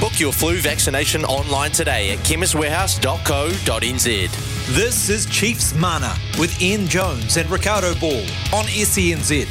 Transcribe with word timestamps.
Book 0.00 0.18
your 0.20 0.32
flu 0.32 0.60
vaccination 0.60 1.24
online 1.24 1.70
today 1.70 2.12
at 2.12 2.18
chemistwarehouse.co.nz. 2.18 4.76
This 4.76 5.08
is 5.08 5.24
Chiefs 5.26 5.74
Mana 5.74 6.14
with 6.38 6.60
Ian 6.60 6.86
Jones 6.86 7.38
and 7.38 7.48
Ricardo 7.48 7.94
Ball 7.94 8.20
on 8.52 8.66
SENZ. 8.66 9.46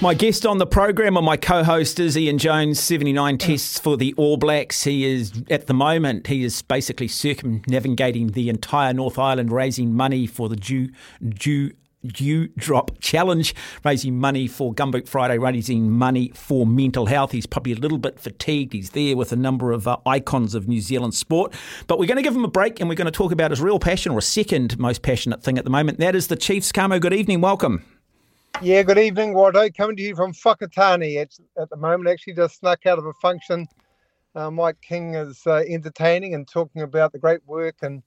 My 0.00 0.14
guest 0.14 0.46
on 0.46 0.58
the 0.58 0.66
program 0.66 1.16
and 1.16 1.26
my 1.26 1.36
co-host 1.36 1.98
is 1.98 2.16
Ian 2.16 2.38
Jones, 2.38 2.78
79 2.78 3.36
tests 3.36 3.80
for 3.80 3.96
the 3.96 4.14
All 4.16 4.36
Blacks. 4.36 4.84
He 4.84 5.04
is, 5.04 5.32
at 5.50 5.66
the 5.66 5.74
moment, 5.74 6.28
he 6.28 6.44
is 6.44 6.62
basically 6.62 7.08
circumnavigating 7.08 8.28
the 8.28 8.48
entire 8.48 8.94
North 8.94 9.18
Island, 9.18 9.50
raising 9.50 9.94
money 9.94 10.26
for 10.26 10.48
the 10.48 10.56
due 10.56 10.90
Dew 11.28 11.72
Dew 12.06 12.48
Drop 12.56 12.98
Challenge, 13.00 13.54
raising 13.84 14.18
money 14.18 14.46
for 14.46 14.74
Gumboot 14.74 15.06
Friday, 15.06 15.38
raising 15.38 15.90
money 15.90 16.32
for 16.34 16.66
mental 16.66 17.06
health. 17.06 17.32
He's 17.32 17.46
probably 17.46 17.72
a 17.72 17.76
little 17.76 17.98
bit 17.98 18.18
fatigued. 18.18 18.72
He's 18.72 18.90
there 18.90 19.16
with 19.16 19.32
a 19.32 19.36
number 19.36 19.72
of 19.72 19.86
uh, 19.86 19.98
icons 20.06 20.54
of 20.54 20.68
New 20.68 20.80
Zealand 20.80 21.14
sport. 21.14 21.54
But 21.86 21.98
we're 21.98 22.06
going 22.06 22.16
to 22.16 22.22
give 22.22 22.34
him 22.34 22.44
a 22.44 22.48
break 22.48 22.80
and 22.80 22.88
we're 22.88 22.94
going 22.94 23.06
to 23.06 23.10
talk 23.10 23.32
about 23.32 23.50
his 23.50 23.60
real 23.60 23.78
passion, 23.78 24.12
or 24.12 24.18
a 24.18 24.22
second 24.22 24.78
most 24.78 25.02
passionate 25.02 25.42
thing 25.42 25.58
at 25.58 25.64
the 25.64 25.70
moment. 25.70 25.98
That 25.98 26.14
is 26.14 26.28
the 26.28 26.36
Chiefs. 26.36 26.72
Kamo, 26.72 26.98
good 26.98 27.12
evening. 27.12 27.40
Welcome. 27.40 27.84
Yeah, 28.62 28.82
good 28.82 28.98
evening, 28.98 29.32
Watto. 29.32 29.74
Coming 29.74 29.96
to 29.96 30.02
you 30.02 30.14
from 30.14 30.32
Whakatane 30.32 31.16
it's, 31.16 31.40
at 31.58 31.70
the 31.70 31.76
moment. 31.76 32.10
Actually, 32.10 32.34
just 32.34 32.58
snuck 32.58 32.84
out 32.84 32.98
of 32.98 33.06
a 33.06 33.12
function. 33.14 33.66
Uh, 34.34 34.50
Mike 34.50 34.80
King 34.80 35.14
is 35.14 35.42
uh, 35.46 35.62
entertaining 35.66 36.34
and 36.34 36.46
talking 36.46 36.82
about 36.82 37.12
the 37.12 37.18
great 37.18 37.40
work 37.46 37.76
and 37.82 38.02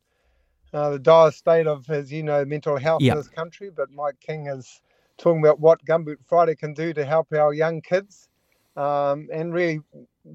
uh, 0.73 0.89
the 0.91 0.99
dire 0.99 1.31
state 1.31 1.67
of, 1.67 1.89
as 1.89 2.11
you 2.11 2.23
know, 2.23 2.43
mental 2.45 2.77
health 2.77 3.01
yep. 3.01 3.13
in 3.13 3.17
this 3.17 3.27
country. 3.29 3.69
But 3.69 3.91
Mike 3.91 4.19
King 4.19 4.47
is 4.47 4.81
talking 5.17 5.39
about 5.39 5.59
what 5.59 5.83
Gumboot 5.85 6.17
Friday 6.25 6.55
can 6.55 6.73
do 6.73 6.93
to 6.93 7.05
help 7.05 7.31
our 7.33 7.53
young 7.53 7.81
kids. 7.81 8.29
Um, 8.75 9.27
and 9.31 9.53
really, 9.53 9.81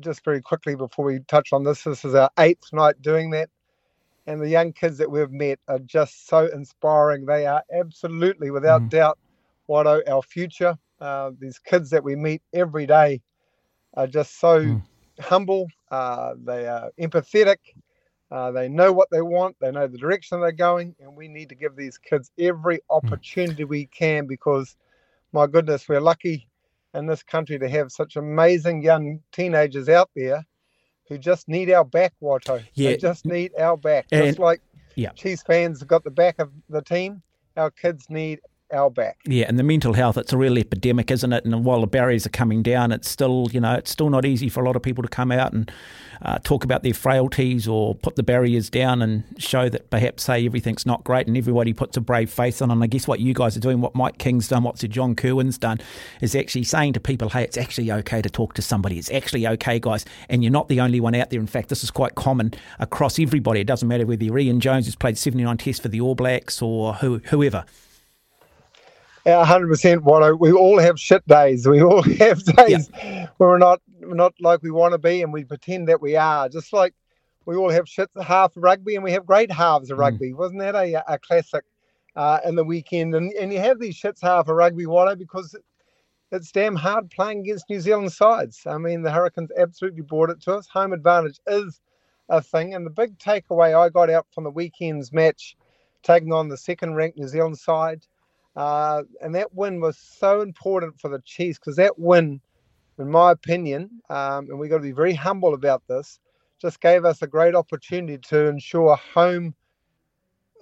just 0.01 0.25
very 0.25 0.41
quickly 0.41 0.77
before 0.77 1.05
we 1.05 1.21
touch 1.27 1.53
on 1.53 1.65
this, 1.65 1.83
this 1.83 2.05
is 2.05 2.15
our 2.15 2.31
eighth 2.39 2.73
night 2.73 3.01
doing 3.03 3.31
that. 3.31 3.51
And 4.27 4.41
the 4.41 4.49
young 4.49 4.73
kids 4.73 4.99
that 4.99 5.11
we've 5.11 5.31
met 5.31 5.59
are 5.69 5.79
just 5.79 6.29
so 6.29 6.47
inspiring. 6.47 7.25
They 7.25 7.47
are 7.47 7.63
absolutely, 7.73 8.51
without 8.51 8.83
mm. 8.83 8.91
doubt, 8.91 9.19
what 9.67 9.87
our 9.87 10.23
future. 10.23 10.79
Uh, 11.01 11.31
these 11.39 11.59
kids 11.59 11.91
that 11.91 12.05
we 12.05 12.15
meet 12.15 12.43
every 12.53 12.87
day 12.87 13.23
are 13.95 14.07
just 14.07 14.39
so 14.39 14.61
mm. 14.61 14.83
humble. 15.19 15.67
Uh, 15.91 16.35
they 16.45 16.67
are 16.67 16.91
empathetic. 17.01 17.57
Uh, 18.31 18.51
they 18.51 18.69
know 18.69 18.93
what 18.93 19.09
they 19.11 19.23
want, 19.23 19.57
they 19.61 19.71
know 19.71 19.87
the 19.87 19.97
direction 19.97 20.41
they're 20.41 20.53
going, 20.53 20.95
and 21.01 21.17
we 21.17 21.29
need 21.29 21.49
to 21.49 21.55
give 21.55 21.77
these 21.77 21.97
kids 21.97 22.31
every 22.39 22.81
hmm. 22.89 22.97
opportunity 22.97 23.65
we 23.65 23.87
can 23.87 24.27
because, 24.27 24.77
my 25.33 25.47
goodness, 25.47 25.89
we're 25.89 26.01
lucky 26.01 26.49
in 26.95 27.07
this 27.07 27.23
country 27.23 27.59
to 27.59 27.69
have 27.69 27.91
such 27.91 28.17
amazing 28.17 28.83
young 28.83 29.21
teenagers 29.33 29.89
out 29.89 30.11
there 30.15 30.45
who 31.09 31.17
just 31.17 31.49
need 31.49 31.71
our 31.71 31.85
back, 31.85 32.13
Watto. 32.23 32.63
Yeah. 32.75 32.91
They 32.91 32.97
just 32.99 33.25
need 33.25 33.53
our 33.59 33.77
back. 33.77 34.07
And, 34.13 34.27
just 34.27 34.39
like 34.39 34.61
yeah. 34.95 35.11
Chiefs 35.11 35.43
fans 35.43 35.81
have 35.81 35.89
got 35.89 36.05
the 36.05 36.11
back 36.11 36.39
of 36.39 36.51
the 36.69 36.83
team, 36.83 37.23
our 37.57 37.71
kids 37.71 38.11
need 38.11 38.41
our 38.73 38.91
back. 38.91 39.19
Yeah, 39.25 39.47
and 39.49 39.59
the 39.59 39.63
mental 39.63 39.95
health, 39.95 40.17
it's 40.17 40.33
a 40.33 40.37
real 40.37 40.59
epidemic, 40.59 41.11
isn't 41.11 41.33
it? 41.33 41.45
And 41.45 41.65
while 41.65 41.81
the 41.81 41.87
barriers 41.87 42.27
are 42.27 42.31
coming 42.31 42.63
down, 42.63 42.93
it's 42.93 43.09
still, 43.09 43.49
you 43.53 43.61
know, 43.61 43.75
it's 43.75 43.91
still 43.91 44.11
not 44.11 44.25
easy 44.25 44.49
for 44.49 44.63
a 44.63 44.67
lot 44.67 44.77
of 44.77 44.83
people 44.83 45.03
to 45.03 45.09
come 45.09 45.33
out 45.33 45.53
and 45.53 45.71
uh, 46.23 46.39
talk 46.41 46.65
about 46.65 46.83
their 46.83 46.95
frailties 46.95 47.69
or 47.69 47.95
put 47.95 48.17
the 48.17 48.23
barriers 48.23 48.69
down 48.69 49.03
and 49.03 49.25
show 49.39 49.69
that 49.69 49.89
perhaps, 49.91 50.25
say, 50.25 50.45
everything's 50.45 50.85
not 50.85 51.05
great 51.05 51.27
and 51.27 51.37
everybody 51.37 51.73
puts 51.73 51.97
a 51.97 52.01
brave 52.01 52.31
face 52.31 52.61
on. 52.61 52.71
And 52.71 52.83
I 52.83 52.87
guess 52.87 53.07
what 53.07 53.21
you 53.21 53.35
guys 53.35 53.57
are 53.57 53.61
doing, 53.61 53.81
what 53.81 53.95
Mike 53.95 54.19
King's 54.19 54.49
done, 54.49 54.63
what 54.65 54.79
Sir 54.79 54.89
John 54.89 55.15
Kirwan's 55.15 55.59
done, 55.59 55.79
is 56.21 56.35
actually 56.35 56.65
saying 56.65 56.95
to 56.95 57.01
people, 57.01 57.31
hey, 57.31 57.45
it's 57.45 57.57
actually 57.57 57.91
okay 57.93 58.21
to 58.21 58.31
talk 58.31 58.55
to 58.55 58.63
somebody. 58.63 58.99
It's 58.99 59.11
actually 59.11 59.47
okay, 59.47 59.79
guys. 59.79 60.05
And 60.29 60.43
you're 60.43 60.53
not 60.53 60.69
the 60.69 60.81
only 60.81 61.01
one 61.01 61.15
out 61.15 61.31
there. 61.31 61.41
In 61.41 61.47
fact, 61.47 61.69
this 61.69 61.85
is 61.85 61.91
quite 61.91 62.15
common 62.17 62.53
across 62.79 63.19
everybody. 63.19 63.61
It 63.61 63.67
doesn't 63.67 63.89
matter 63.89 64.07
whether 64.07 64.25
you're 64.25 64.39
Ian 64.39 64.61
Jones, 64.61 64.87
who's 64.87 64.97
played 64.97 65.17
79 65.17 65.57
tests 65.59 65.81
for 65.81 65.89
the 65.89 66.01
All 66.01 66.15
Blacks, 66.15 66.61
or 66.61 66.95
who, 66.95 67.19
whoever 67.27 67.65
hundred 69.27 69.69
percent. 69.69 70.03
What 70.05 70.39
we 70.41 70.53
all 70.53 70.79
have 70.79 70.99
shit 70.99 71.27
days. 71.27 71.67
We 71.67 71.83
all 71.83 72.03
have 72.19 72.43
days 72.45 72.91
yeah. 72.95 73.29
where 73.37 73.51
we're 73.51 73.59
not 73.59 73.81
we're 74.01 74.15
not 74.15 74.35
like 74.41 74.63
we 74.63 74.71
want 74.71 74.93
to 74.93 74.99
be, 74.99 75.23
and 75.23 75.33
we 75.33 75.45
pretend 75.45 75.89
that 75.89 76.01
we 76.01 76.17
are. 76.17 76.49
Just 76.49 76.73
like 76.73 76.95
we 77.47 77.57
all 77.57 77.71
have 77.71 77.89
shit 77.89 78.11
half 78.23 78.57
of 78.57 78.63
rugby, 78.63 78.95
and 78.95 79.05
we 79.05 79.13
have 79.13 79.27
great 79.27 79.51
halves 79.51 79.91
of 79.91 79.99
mm. 79.99 80.01
rugby. 80.03 80.33
Wasn't 80.33 80.61
that 80.61 80.75
a, 80.75 81.03
a 81.13 81.19
classic 81.19 81.65
uh, 82.17 82.41
in 82.45 82.55
the 82.55 82.65
weekend? 82.65 83.15
And 83.15 83.33
and 83.33 83.53
you 83.53 83.59
have 83.59 83.81
these 83.81 84.01
shits 84.01 84.23
half 84.23 84.49
of 84.49 84.57
rugby, 84.57 84.85
Watto, 84.85 85.19
because 85.19 85.57
it's 86.31 86.53
damn 86.53 86.77
hard 86.77 87.11
playing 87.11 87.41
against 87.41 87.71
New 87.71 87.81
Zealand 87.81 88.13
sides. 88.13 88.63
I 88.67 88.79
mean, 88.79 89.03
the 89.03 89.11
Hurricanes 89.11 89.51
absolutely 89.57 90.03
brought 90.03 90.31
it 90.31 90.41
to 90.43 90.55
us. 90.55 90.69
Home 90.69 90.93
advantage 90.93 91.41
is 91.47 91.81
a 92.29 92.43
thing, 92.43 92.75
and 92.75 92.85
the 92.85 92.91
big 92.91 93.19
takeaway 93.19 93.75
I 93.75 93.89
got 93.89 94.11
out 94.11 94.27
from 94.35 94.45
the 94.45 94.51
weekend's 94.51 95.13
match, 95.13 95.57
taking 96.03 96.33
on 96.33 96.49
the 96.49 96.57
second-ranked 96.57 97.17
New 97.17 97.29
Zealand 97.29 97.59
side 97.59 98.05
uh, 98.59 99.05
and 99.23 99.33
that 99.37 99.55
win 99.55 99.81
was 99.81 99.97
so 99.97 100.41
important 100.41 101.01
for 101.01 101.09
the 101.09 101.21
Chiefs 101.25 101.61
because 101.61 101.77
that 101.77 101.97
win, 101.97 102.41
in 102.99 103.09
my 103.09 103.31
opinion, 103.31 103.89
um, 104.11 104.51
and 104.51 104.59
we've 104.59 104.69
got 104.69 104.79
to 104.79 104.83
be 104.83 104.91
very 104.91 105.15
humble 105.15 105.55
about 105.55 105.87
this, 105.87 106.19
just 106.61 106.81
gave 106.81 107.05
us 107.05 107.23
a 107.23 107.29
great 107.29 107.55
opportunity 107.55 108.19
to 108.19 108.49
ensure 108.49 108.97
home 108.97 109.55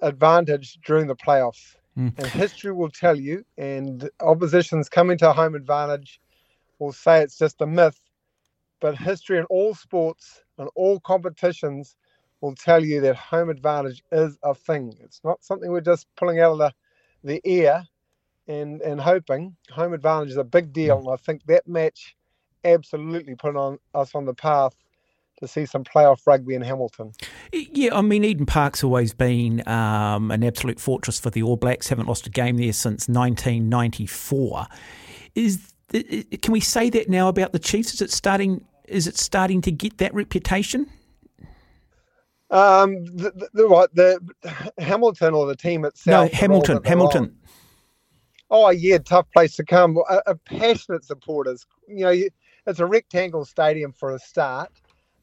advantage 0.03 0.79
during 0.85 1.07
the 1.07 1.17
playoffs. 1.17 1.77
Mm. 1.97 2.13
And 2.19 2.27
history 2.27 2.71
will 2.71 2.91
tell 2.91 3.19
you, 3.19 3.47
and 3.57 4.11
oppositions 4.21 4.91
coming 4.91 5.17
to 5.17 5.33
home 5.33 5.55
advantage 5.55 6.21
will 6.79 6.93
say 6.93 7.23
it's 7.23 7.39
just 7.39 7.63
a 7.63 7.67
myth. 7.67 7.99
But 8.79 8.99
history 8.99 9.39
in 9.39 9.45
all 9.45 9.75
sports 9.75 10.43
and 10.59 10.69
all 10.75 11.01
competitions 11.01 11.97
will 12.43 12.55
tell 12.57 12.85
you 12.85 13.01
that 13.01 13.17
home 13.17 13.49
advantage 13.49 14.03
is 14.13 14.37
a 14.43 14.55
thing. 14.55 14.95
It's 15.01 15.23
not 15.25 15.43
something 15.43 15.71
we're 15.71 15.81
just 15.81 16.07
pulling 16.19 16.41
out 16.41 16.53
of 16.53 16.59
the 16.59 16.75
the 17.27 17.41
air 17.45 17.87
and 18.49 18.81
and 18.83 19.01
hoping 19.01 19.57
home 19.71 19.93
advantage 19.93 20.31
is 20.31 20.37
a 20.37 20.45
big 20.45 20.73
deal. 20.73 20.99
And 20.99 21.09
I 21.09 21.17
think 21.17 21.45
that 21.47 21.67
match 21.67 22.17
absolutely 22.65 23.35
put 23.35 23.57
on 23.57 23.79
us 23.95 24.15
on 24.15 24.25
the 24.25 24.35
path 24.35 24.75
to 25.41 25.47
see 25.47 25.67
some 25.67 25.85
playoff 25.85 26.27
rugby 26.27 26.55
in 26.55 26.63
Hamilton. 26.63 27.13
Yeah, 27.53 27.95
I 27.95 28.01
mean 28.01 28.25
Eden 28.25 28.47
Park's 28.47 28.83
always 28.83 29.13
been 29.13 29.67
um, 29.69 30.31
an 30.31 30.43
absolute 30.43 30.81
fortress 30.81 31.21
for 31.21 31.31
the 31.31 31.43
All 31.43 31.57
Blacks. 31.57 31.89
Haven't 31.89 32.09
lost 32.09 32.27
a 32.27 32.31
game 32.31 32.57
there 32.57 32.73
since 32.73 33.09
1994. 33.09 34.67
Is 35.35 35.73
can 35.93 36.53
we 36.53 36.61
say 36.61 36.91
that 36.91 37.09
now 37.09 37.29
about 37.29 37.53
the 37.53 37.59
Chiefs? 37.59 37.95
Is 37.95 38.01
it 38.01 38.11
starting? 38.11 38.65
Is 38.87 39.07
it 39.07 39.17
starting 39.17 39.61
to 39.63 39.73
get 39.73 39.99
that 39.99 40.15
reputation? 40.15 40.91
Um, 42.51 43.05
the, 43.07 43.33
the, 43.53 43.89
the, 43.95 44.35
the 44.43 44.83
Hamilton 44.83 45.35
or 45.35 45.47
the 45.47 45.57
team 45.57 45.85
itself. 45.85 46.31
No, 46.31 46.39
Hamilton. 46.39 46.81
Hamilton. 46.85 47.37
Oh 48.51 48.71
yeah, 48.71 48.99
tough 48.99 49.27
place 49.33 49.57
to 49.57 49.65
come. 49.65 49.99
A, 50.09 50.23
a 50.27 50.35
passionate 50.37 51.05
supporters. 51.05 51.67
You 51.89 52.05
know, 52.05 52.23
it's 52.67 52.79
a 52.79 52.87
rectangle 52.87 53.45
stadium 53.45 53.93
for 53.93 54.15
a 54.15 54.19
start, 54.19 54.71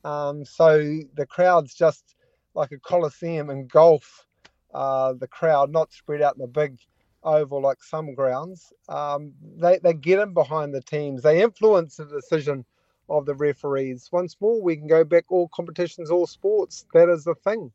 um, 0.04 0.44
so 0.44 0.80
the 1.14 1.26
crowd's 1.26 1.74
just 1.74 2.16
like 2.54 2.72
a 2.72 2.80
coliseum 2.80 3.50
in 3.50 3.68
golf. 3.68 4.26
Uh, 4.74 5.14
the 5.14 5.28
crowd 5.28 5.72
not 5.72 5.94
spread 5.94 6.22
out 6.22 6.36
in 6.36 6.42
a 6.44 6.48
big 6.48 6.78
oval 7.24 7.62
like 7.62 7.82
some 7.82 8.14
grounds. 8.14 8.74
Um, 8.90 9.34
they 9.58 9.80
they 9.80 9.94
get 9.94 10.20
in 10.20 10.34
behind 10.34 10.74
the 10.74 10.82
teams. 10.82 11.22
They 11.22 11.42
influence 11.42 11.96
the 11.96 12.06
decision 12.06 12.66
of 13.10 13.26
the 13.26 13.36
referees. 13.36 14.10
Once 14.12 14.38
more, 14.40 14.62
we 14.62 14.76
can 14.76 14.88
go 14.88 15.04
back 15.04 15.26
all 15.30 15.50
competitions, 15.50 16.10
all 16.10 16.28
sports. 16.28 16.86
That 16.94 17.10
is 17.10 17.24
the 17.24 17.36
thing. 17.36 17.72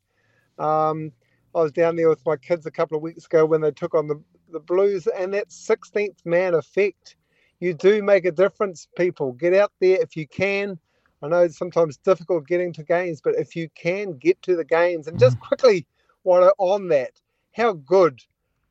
Um, 0.58 1.12
I 1.54 1.62
was 1.62 1.72
down 1.72 1.96
there 1.96 2.08
with 2.08 2.24
my 2.26 2.36
kids 2.36 2.66
a 2.66 2.70
couple 2.70 2.96
of 2.96 3.02
weeks 3.02 3.26
ago 3.26 3.46
when 3.46 3.60
they 3.60 3.70
took 3.70 3.94
on 3.94 4.06
the, 4.06 4.22
the 4.50 4.60
Blues, 4.60 5.06
and 5.06 5.32
that 5.34 5.48
16th 5.48 6.24
man 6.24 6.54
effect. 6.54 7.16
You 7.60 7.74
do 7.74 8.02
make 8.02 8.24
a 8.24 8.30
difference, 8.30 8.86
people. 8.96 9.32
Get 9.32 9.54
out 9.54 9.72
there 9.80 10.00
if 10.00 10.16
you 10.16 10.28
can. 10.28 10.78
I 11.22 11.28
know 11.28 11.40
it's 11.40 11.58
sometimes 11.58 11.96
difficult 11.96 12.46
getting 12.46 12.72
to 12.74 12.84
games, 12.84 13.20
but 13.20 13.34
if 13.34 13.56
you 13.56 13.68
can 13.74 14.12
get 14.12 14.40
to 14.42 14.54
the 14.54 14.64
games, 14.64 15.08
and 15.08 15.18
just 15.18 15.36
mm. 15.38 15.40
quickly, 15.40 15.86
what 16.22 16.54
on 16.58 16.88
that, 16.88 17.20
how 17.56 17.72
good 17.72 18.20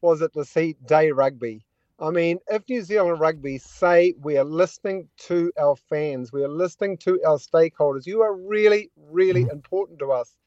was 0.01 0.21
it 0.21 0.33
to 0.33 0.45
see 0.45 0.77
day 0.85 1.11
rugby? 1.11 1.65
I 1.99 2.11
mean, 2.11 2.37
if 2.47 2.61
New 2.69 2.83
Zealand 2.83 3.19
Rugby 3.19 3.57
say 3.57 4.13
we 4.21 4.37
are 4.37 4.43
listening 4.43 5.09
to 5.21 5.51
our 5.59 5.75
fans, 5.75 6.31
we 6.31 6.43
are 6.43 6.49
listening 6.49 6.97
to 6.99 7.19
our 7.25 7.37
stakeholders, 7.37 8.05
you 8.05 8.21
are 8.21 8.35
really, 8.35 8.91
really 9.09 9.45
mm. 9.45 9.51
important 9.51 9.97
to 9.99 10.11
us. 10.11 10.37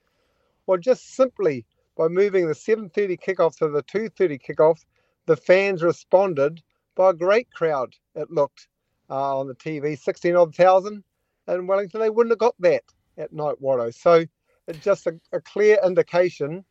Well, 0.66 0.78
just 0.78 1.16
simply 1.16 1.66
by 1.96 2.06
moving 2.06 2.46
the 2.46 2.54
7:30 2.54 3.18
kickoff 3.20 3.56
to 3.56 3.68
the 3.68 3.82
2:30 3.82 4.40
kickoff, 4.40 4.84
the 5.26 5.36
fans 5.36 5.82
responded 5.82 6.62
by 6.94 7.10
a 7.10 7.14
great 7.14 7.50
crowd. 7.50 7.96
It 8.14 8.30
looked 8.30 8.68
uh, 9.10 9.38
on 9.38 9.48
the 9.48 9.56
TV, 9.56 9.98
16 9.98 10.36
odd 10.36 10.54
thousand 10.54 11.02
in 11.48 11.66
Wellington. 11.66 12.00
They 12.00 12.10
wouldn't 12.10 12.32
have 12.32 12.38
got 12.38 12.54
that 12.60 12.84
at 13.18 13.32
Night 13.32 13.56
Watto. 13.60 13.92
So 13.92 14.24
it's 14.68 14.78
just 14.78 15.08
a, 15.08 15.18
a 15.32 15.40
clear 15.40 15.78
indication 15.84 16.64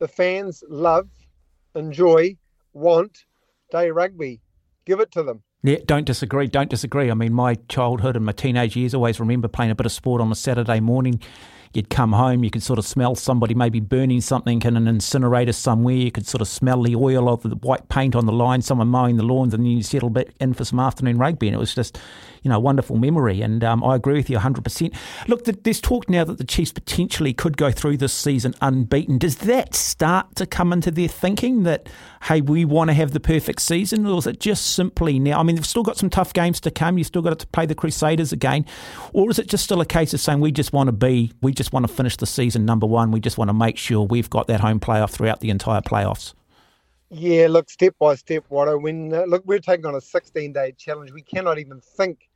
the 0.00 0.08
fans 0.08 0.64
love, 0.68 1.08
enjoy, 1.76 2.36
want 2.72 3.24
day 3.70 3.90
rugby. 3.90 4.40
Give 4.84 5.00
it 5.00 5.10
to 5.12 5.22
them. 5.22 5.42
Yeah, 5.62 5.78
don't 5.84 6.04
disagree. 6.04 6.46
Don't 6.46 6.70
disagree. 6.70 7.10
I 7.10 7.14
mean, 7.14 7.32
my 7.32 7.56
childhood 7.68 8.16
and 8.16 8.24
my 8.24 8.32
teenage 8.32 8.76
years 8.76 8.94
always 8.94 9.18
remember 9.18 9.48
playing 9.48 9.72
a 9.72 9.74
bit 9.74 9.86
of 9.86 9.92
sport 9.92 10.20
on 10.20 10.30
a 10.30 10.36
Saturday 10.36 10.80
morning 10.80 11.20
you'd 11.72 11.90
come 11.90 12.12
home, 12.12 12.44
you 12.44 12.50
could 12.50 12.62
sort 12.62 12.78
of 12.78 12.86
smell 12.86 13.14
somebody 13.14 13.54
maybe 13.54 13.80
burning 13.80 14.20
something 14.20 14.62
in 14.62 14.76
an 14.76 14.88
incinerator 14.88 15.52
somewhere. 15.52 15.94
You 15.94 16.10
could 16.10 16.26
sort 16.26 16.40
of 16.40 16.48
smell 16.48 16.82
the 16.82 16.96
oil 16.96 17.28
of 17.28 17.42
the 17.42 17.56
white 17.56 17.88
paint 17.88 18.14
on 18.14 18.26
the 18.26 18.32
line, 18.32 18.62
someone 18.62 18.88
mowing 18.88 19.16
the 19.16 19.22
lawns, 19.22 19.54
and 19.54 19.64
then 19.64 19.70
you 19.70 19.82
settle 19.82 20.10
back 20.10 20.28
in 20.40 20.54
for 20.54 20.64
some 20.64 20.80
afternoon 20.80 21.18
rugby. 21.18 21.48
And 21.48 21.54
it 21.54 21.58
was 21.58 21.74
just, 21.74 21.98
you 22.42 22.48
know, 22.48 22.56
a 22.56 22.60
wonderful 22.60 22.96
memory. 22.96 23.42
And 23.42 23.62
um, 23.64 23.84
I 23.84 23.96
agree 23.96 24.14
with 24.14 24.30
you 24.30 24.38
100%. 24.38 24.94
Look, 25.26 25.44
there's 25.44 25.80
talk 25.80 26.08
now 26.08 26.24
that 26.24 26.38
the 26.38 26.44
Chiefs 26.44 26.72
potentially 26.72 27.32
could 27.32 27.56
go 27.56 27.70
through 27.70 27.98
this 27.98 28.12
season 28.12 28.54
unbeaten. 28.60 29.18
Does 29.18 29.36
that 29.38 29.74
start 29.74 30.34
to 30.36 30.46
come 30.46 30.72
into 30.72 30.90
their 30.90 31.08
thinking 31.08 31.64
that, 31.64 31.88
hey, 32.24 32.40
we 32.40 32.64
want 32.64 32.88
to 32.88 32.94
have 32.94 33.12
the 33.12 33.20
perfect 33.20 33.60
season? 33.60 34.06
Or 34.06 34.18
is 34.18 34.26
it 34.26 34.40
just 34.40 34.74
simply 34.74 35.18
now? 35.18 35.40
I 35.40 35.42
mean, 35.42 35.56
they've 35.56 35.66
still 35.66 35.82
got 35.82 35.96
some 35.96 36.10
tough 36.10 36.32
games 36.32 36.60
to 36.60 36.70
come. 36.70 36.98
You've 36.98 37.06
still 37.06 37.22
got 37.22 37.38
to 37.38 37.46
play 37.48 37.66
the 37.66 37.74
Crusaders 37.74 38.32
again. 38.32 38.64
Or 39.12 39.30
is 39.30 39.38
it 39.38 39.48
just 39.48 39.64
still 39.64 39.80
a 39.80 39.86
case 39.86 40.14
of 40.14 40.20
saying 40.20 40.40
we 40.40 40.52
just 40.52 40.72
want 40.72 40.88
to 40.88 40.92
be, 40.92 41.32
we 41.40 41.52
just 41.58 41.72
want 41.72 41.86
to 41.86 41.92
finish 41.92 42.16
the 42.16 42.26
season 42.26 42.64
number 42.64 42.86
one. 42.86 43.10
We 43.10 43.20
just 43.20 43.36
want 43.36 43.48
to 43.48 43.52
make 43.52 43.76
sure 43.76 44.02
we've 44.02 44.30
got 44.30 44.46
that 44.46 44.60
home 44.60 44.80
playoff 44.80 45.10
throughout 45.10 45.40
the 45.40 45.50
entire 45.50 45.82
playoffs. 45.82 46.32
Yeah, 47.10 47.48
look, 47.50 47.68
step 47.68 47.94
by 47.98 48.14
step, 48.14 48.44
Watto. 48.48 48.80
When 48.80 49.12
uh, 49.12 49.24
look, 49.24 49.42
we're 49.44 49.58
taking 49.58 49.84
on 49.84 49.94
a 49.94 49.98
16-day 49.98 50.76
challenge. 50.78 51.10
We 51.10 51.22
cannot 51.22 51.58
even 51.58 51.80
think 51.80 52.28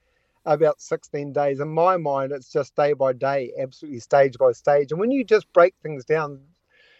about 0.44 0.80
16 0.80 1.32
days. 1.32 1.60
In 1.60 1.68
my 1.68 1.96
mind, 1.96 2.32
it's 2.32 2.50
just 2.50 2.74
day 2.74 2.94
by 2.94 3.12
day, 3.12 3.52
absolutely 3.60 4.00
stage 4.00 4.36
by 4.38 4.50
stage. 4.52 4.90
And 4.90 4.98
when 4.98 5.12
you 5.12 5.24
just 5.24 5.50
break 5.52 5.74
things 5.82 6.04
down, 6.04 6.40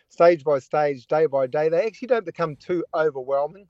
stage 0.09 0.45
by 0.45 0.61
stage, 0.61 1.07
day 1.07 1.27
by 1.27 1.49
day, 1.49 1.69
they 1.69 1.85
actually 1.85 2.09
don't 2.09 2.25
become 2.25 2.55
too 2.55 2.85
overwhelming, 2.95 3.67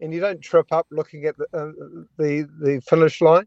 and 0.00 0.12
you 0.12 0.20
don't 0.20 0.40
trip 0.40 0.72
up 0.72 0.86
looking 0.90 1.24
at 1.26 1.36
the 1.36 1.46
uh, 1.54 1.70
the, 2.18 2.48
the 2.58 2.80
finish 2.80 3.20
line. 3.20 3.46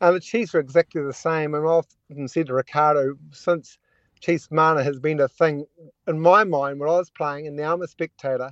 And 0.00 0.14
the 0.14 0.20
Chiefs 0.20 0.54
are 0.54 0.60
exactly 0.60 1.02
the 1.02 1.12
same. 1.12 1.54
And 1.54 1.64
I've 1.64 1.84
often 2.10 2.28
said 2.28 2.46
to 2.46 2.54
Ricardo, 2.54 3.16
since 3.32 3.78
Chiefs 4.20 4.48
mana 4.50 4.82
has 4.82 4.98
been 4.98 5.20
a 5.20 5.28
thing 5.28 5.66
in 6.06 6.20
my 6.20 6.44
mind 6.44 6.80
when 6.80 6.88
I 6.88 6.94
was 6.94 7.10
playing, 7.10 7.46
and 7.46 7.56
now 7.56 7.74
I'm 7.74 7.82
a 7.82 7.88
spectator, 7.88 8.50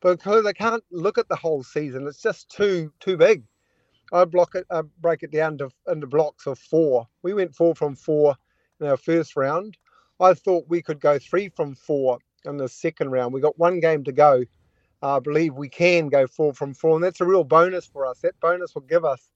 because 0.00 0.46
I 0.46 0.52
can't 0.52 0.84
look 0.90 1.18
at 1.18 1.28
the 1.28 1.36
whole 1.36 1.62
season. 1.62 2.06
It's 2.06 2.22
just 2.22 2.50
too 2.50 2.92
too 3.00 3.16
big. 3.16 3.44
I 4.12 4.24
block 4.24 4.54
it, 4.54 4.66
I 4.70 4.82
break 5.00 5.22
it 5.22 5.30
down 5.30 5.58
to 5.58 5.70
into 5.88 6.06
blocks 6.06 6.46
of 6.46 6.58
four. 6.58 7.06
We 7.22 7.34
went 7.34 7.54
four 7.54 7.74
from 7.74 7.94
four 7.96 8.34
in 8.80 8.86
our 8.86 8.96
first 8.96 9.36
round. 9.36 9.76
I 10.18 10.34
thought 10.34 10.66
we 10.68 10.82
could 10.82 11.00
go 11.00 11.18
three 11.18 11.48
from 11.48 11.74
four 11.74 12.18
in 12.44 12.56
the 12.56 12.68
second 12.68 13.10
round. 13.10 13.32
We 13.32 13.40
got 13.40 13.58
one 13.58 13.80
game 13.80 14.04
to 14.04 14.12
go. 14.12 14.44
I 15.02 15.18
believe 15.18 15.54
we 15.54 15.68
can 15.68 16.08
go 16.08 16.26
four 16.26 16.52
from 16.52 16.74
four, 16.74 16.96
and 16.96 17.04
that's 17.04 17.20
a 17.20 17.24
real 17.24 17.44
bonus 17.44 17.86
for 17.86 18.04
us. 18.04 18.18
That 18.20 18.38
bonus 18.40 18.74
will 18.74 18.82
give 18.82 19.04
us 19.04 19.30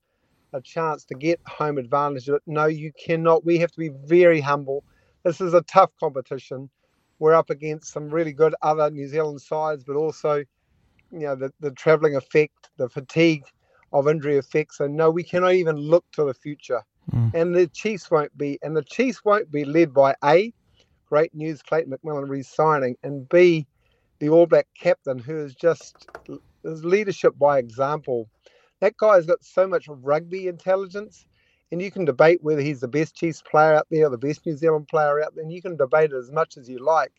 a 0.52 0.60
chance 0.60 1.04
to 1.06 1.14
get 1.14 1.40
home 1.46 1.78
advantage. 1.78 2.26
But 2.26 2.42
no, 2.46 2.66
you 2.66 2.92
cannot. 3.02 3.44
We 3.44 3.58
have 3.58 3.72
to 3.72 3.78
be 3.78 3.90
very 4.04 4.40
humble. 4.40 4.84
This 5.24 5.40
is 5.40 5.54
a 5.54 5.62
tough 5.62 5.90
competition. 5.98 6.70
We're 7.18 7.34
up 7.34 7.50
against 7.50 7.92
some 7.92 8.08
really 8.08 8.32
good 8.32 8.54
other 8.62 8.90
New 8.90 9.08
Zealand 9.08 9.40
sides, 9.40 9.84
but 9.84 9.96
also, 9.96 10.36
you 10.36 11.20
know, 11.20 11.34
the, 11.34 11.52
the 11.60 11.70
travelling 11.70 12.16
effect, 12.16 12.70
the 12.76 12.88
fatigue 12.88 13.44
of 13.92 14.08
injury 14.08 14.36
effects. 14.36 14.78
So 14.78 14.86
no, 14.86 15.10
we 15.10 15.22
cannot 15.22 15.54
even 15.54 15.76
look 15.76 16.04
to 16.12 16.24
the 16.24 16.34
future. 16.34 16.82
Mm. 17.12 17.34
And 17.34 17.54
the 17.54 17.68
Chiefs 17.68 18.10
won't 18.10 18.36
be, 18.36 18.58
and 18.62 18.76
the 18.76 18.82
Chiefs 18.82 19.24
won't 19.24 19.50
be 19.50 19.64
led 19.64 19.94
by 19.94 20.14
A, 20.24 20.52
great 21.08 21.34
news, 21.34 21.62
Clayton 21.62 21.92
McMillan 21.92 22.28
resigning, 22.28 22.96
and 23.02 23.28
B, 23.28 23.66
the 24.18 24.28
All 24.28 24.46
Black 24.46 24.66
captain 24.78 25.18
who 25.18 25.36
is 25.44 25.54
just 25.54 26.08
his 26.62 26.84
leadership 26.84 27.38
by 27.38 27.58
example 27.58 28.28
that 28.84 28.96
guy's 28.98 29.26
got 29.26 29.42
so 29.44 29.66
much 29.66 29.88
rugby 29.88 30.46
intelligence, 30.46 31.26
and 31.72 31.82
you 31.82 31.90
can 31.90 32.04
debate 32.04 32.38
whether 32.42 32.60
he's 32.60 32.80
the 32.80 32.88
best 32.88 33.14
Chiefs 33.14 33.42
player 33.42 33.74
out 33.74 33.86
there 33.90 34.06
or 34.06 34.10
the 34.10 34.18
best 34.18 34.44
New 34.46 34.56
Zealand 34.56 34.88
player 34.88 35.22
out 35.22 35.34
there, 35.34 35.42
and 35.42 35.52
you 35.52 35.62
can 35.62 35.76
debate 35.76 36.12
it 36.12 36.16
as 36.16 36.30
much 36.30 36.56
as 36.56 36.68
you 36.68 36.78
like. 36.78 37.12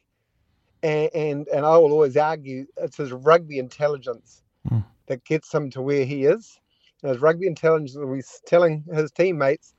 And 0.83 1.09
and, 1.13 1.47
and 1.49 1.65
I 1.65 1.77
will 1.77 1.91
always 1.91 2.17
argue 2.17 2.65
it's 2.77 2.97
his 2.97 3.11
rugby 3.11 3.59
intelligence 3.59 4.43
mm. 4.69 4.83
that 5.07 5.23
gets 5.25 5.53
him 5.53 5.69
to 5.71 5.81
where 5.81 6.05
he 6.05 6.25
is. 6.25 6.59
And 7.03 7.11
his 7.11 7.21
rugby 7.21 7.47
intelligence 7.47 7.95
he's 8.13 8.41
telling 8.47 8.83
his 8.91 9.11
teammates 9.11 9.74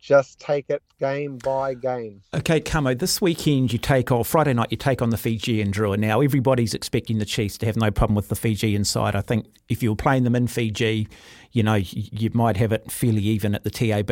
just 0.00 0.40
take 0.40 0.70
it 0.70 0.82
game 0.98 1.36
by 1.38 1.74
game. 1.74 2.22
Okay, 2.34 2.60
Kamo, 2.60 2.94
this 2.94 3.20
weekend 3.20 3.72
you 3.72 3.78
take 3.78 4.10
on, 4.10 4.24
Friday 4.24 4.54
night 4.54 4.68
you 4.70 4.76
take 4.76 5.02
on 5.02 5.10
the 5.10 5.16
Fijian 5.16 5.70
Drua. 5.70 5.98
Now, 5.98 6.20
everybody's 6.20 6.74
expecting 6.74 7.18
the 7.18 7.24
Chiefs 7.24 7.58
to 7.58 7.66
have 7.66 7.76
no 7.76 7.90
problem 7.90 8.14
with 8.14 8.28
the 8.28 8.36
Fijian 8.36 8.84
side. 8.84 9.14
I 9.14 9.20
think 9.20 9.46
if 9.68 9.82
you 9.82 9.90
were 9.90 9.96
playing 9.96 10.24
them 10.24 10.34
in 10.34 10.46
Fiji, 10.46 11.08
you 11.52 11.62
know, 11.62 11.74
you 11.74 12.30
might 12.32 12.56
have 12.56 12.72
it 12.72 12.90
fairly 12.90 13.22
even 13.22 13.54
at 13.54 13.64
the 13.64 13.70
TAB. 13.70 14.10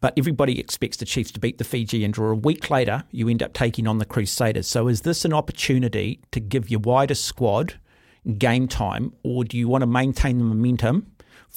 But 0.00 0.14
everybody 0.16 0.60
expects 0.60 0.96
the 0.96 1.04
Chiefs 1.04 1.32
to 1.32 1.40
beat 1.40 1.58
the 1.58 1.64
Fijian 1.64 2.12
Drua. 2.12 2.32
A 2.32 2.34
week 2.34 2.70
later, 2.70 3.04
you 3.10 3.28
end 3.28 3.42
up 3.42 3.52
taking 3.52 3.86
on 3.86 3.98
the 3.98 4.04
Crusaders. 4.04 4.66
So 4.66 4.88
is 4.88 5.02
this 5.02 5.24
an 5.24 5.32
opportunity 5.32 6.20
to 6.32 6.40
give 6.40 6.70
your 6.70 6.80
wider 6.80 7.14
squad 7.14 7.78
game 8.36 8.68
time, 8.68 9.12
or 9.22 9.44
do 9.44 9.56
you 9.56 9.68
want 9.68 9.82
to 9.82 9.86
maintain 9.86 10.38
the 10.38 10.44
momentum 10.44 11.06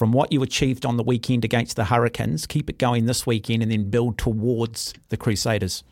from 0.01 0.13
what 0.13 0.31
you 0.31 0.42
achieved 0.42 0.83
on 0.83 0.98
the 0.98 1.03
weekend 1.03 1.45
against 1.45 1.75
the 1.75 1.86
Hurricanes, 1.86 2.48
keep 2.48 2.71
it 2.71 2.80
going 2.80 3.06
this 3.06 3.27
weekend, 3.27 3.62
and 3.62 3.71
then 3.71 3.92
build 3.92 4.18
towards 4.18 4.95
the 5.09 5.15
Crusaders? 5.15 5.83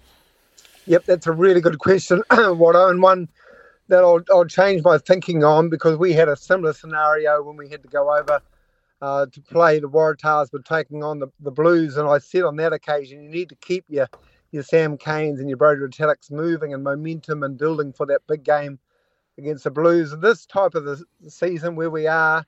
Yep, 0.88 1.06
that's 1.06 1.28
a 1.28 1.32
really 1.32 1.62
good 1.62 1.78
question, 1.78 2.24
Watto, 2.32 2.90
and 2.90 3.04
one 3.04 3.30
that 3.88 4.00
I'll, 4.00 4.22
I'll 4.32 4.48
change 4.48 4.82
my 4.82 4.98
thinking 4.98 5.44
on 5.44 5.70
because 5.70 5.96
we 5.96 6.12
had 6.12 6.28
a 6.28 6.36
similar 6.36 6.74
scenario 6.74 7.44
when 7.44 7.56
we 7.56 7.70
had 7.70 7.84
to 7.84 7.88
go 7.88 8.18
over 8.18 8.42
uh, 9.04 9.28
to 9.28 9.42
play 9.42 9.78
the 9.78 9.88
Waratahs, 9.88 10.50
but 10.52 10.66
taking 10.66 11.04
on 11.04 11.20
the, 11.20 11.28
the 11.40 11.52
Blues. 11.52 11.96
And 11.96 12.10
I 12.10 12.18
said 12.18 12.46
on 12.46 12.56
that 12.56 12.74
occasion, 12.74 13.22
you 13.22 13.30
need 13.30 13.50
to 13.50 13.56
keep 13.58 13.86
your 13.90 14.08
your 14.50 14.64
Sam 14.64 14.98
Canes 14.98 15.40
and 15.40 15.48
your 15.48 15.58
Brodie 15.58 15.82
Retallicks 15.82 16.32
moving 16.32 16.74
and 16.74 16.84
momentum 16.84 17.44
and 17.44 17.60
building 17.60 17.94
for 17.94 18.08
that 18.08 18.22
big 18.28 18.44
game 18.44 18.80
against 19.38 19.66
the 19.66 19.70
Blues. 19.70 20.18
This 20.18 20.48
type 20.48 20.74
of 20.74 20.84
the 20.84 21.06
season 21.28 21.76
where 21.76 21.92
we 21.92 22.08
are, 22.08 22.44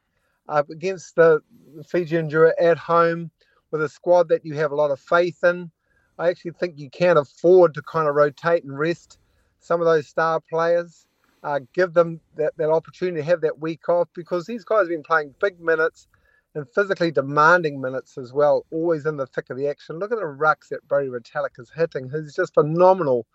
uh, 0.49 0.63
against 0.69 1.15
the 1.15 1.41
Fijian 1.87 2.29
Drua 2.29 2.51
at 2.59 2.77
home 2.77 3.31
with 3.71 3.81
a 3.81 3.89
squad 3.89 4.29
that 4.29 4.45
you 4.45 4.55
have 4.55 4.71
a 4.71 4.75
lot 4.75 4.91
of 4.91 4.99
faith 4.99 5.43
in. 5.43 5.71
I 6.19 6.29
actually 6.29 6.51
think 6.51 6.77
you 6.77 6.89
can 6.89 7.17
afford 7.17 7.73
to 7.73 7.81
kind 7.81 8.07
of 8.07 8.15
rotate 8.15 8.63
and 8.63 8.77
rest 8.77 9.17
some 9.59 9.79
of 9.79 9.85
those 9.85 10.07
star 10.07 10.39
players, 10.39 11.05
uh, 11.43 11.59
give 11.73 11.93
them 11.93 12.19
that, 12.35 12.55
that 12.57 12.69
opportunity 12.69 13.17
to 13.17 13.23
have 13.23 13.41
that 13.41 13.59
week 13.59 13.87
off 13.89 14.09
because 14.13 14.45
these 14.45 14.63
guys 14.63 14.81
have 14.81 14.89
been 14.89 15.03
playing 15.03 15.33
big 15.39 15.59
minutes 15.59 16.07
and 16.55 16.67
physically 16.75 17.11
demanding 17.11 17.79
minutes 17.79 18.17
as 18.17 18.33
well, 18.33 18.65
always 18.71 19.05
in 19.05 19.17
the 19.17 19.25
thick 19.25 19.49
of 19.49 19.57
the 19.57 19.67
action. 19.67 19.99
Look 19.99 20.11
at 20.11 20.17
the 20.17 20.25
rucks 20.25 20.67
that 20.69 20.85
Brodie 20.87 21.09
Retallick 21.09 21.59
is 21.59 21.71
hitting. 21.75 22.09
He's 22.09 22.35
just 22.35 22.53
phenomenal 22.53 23.25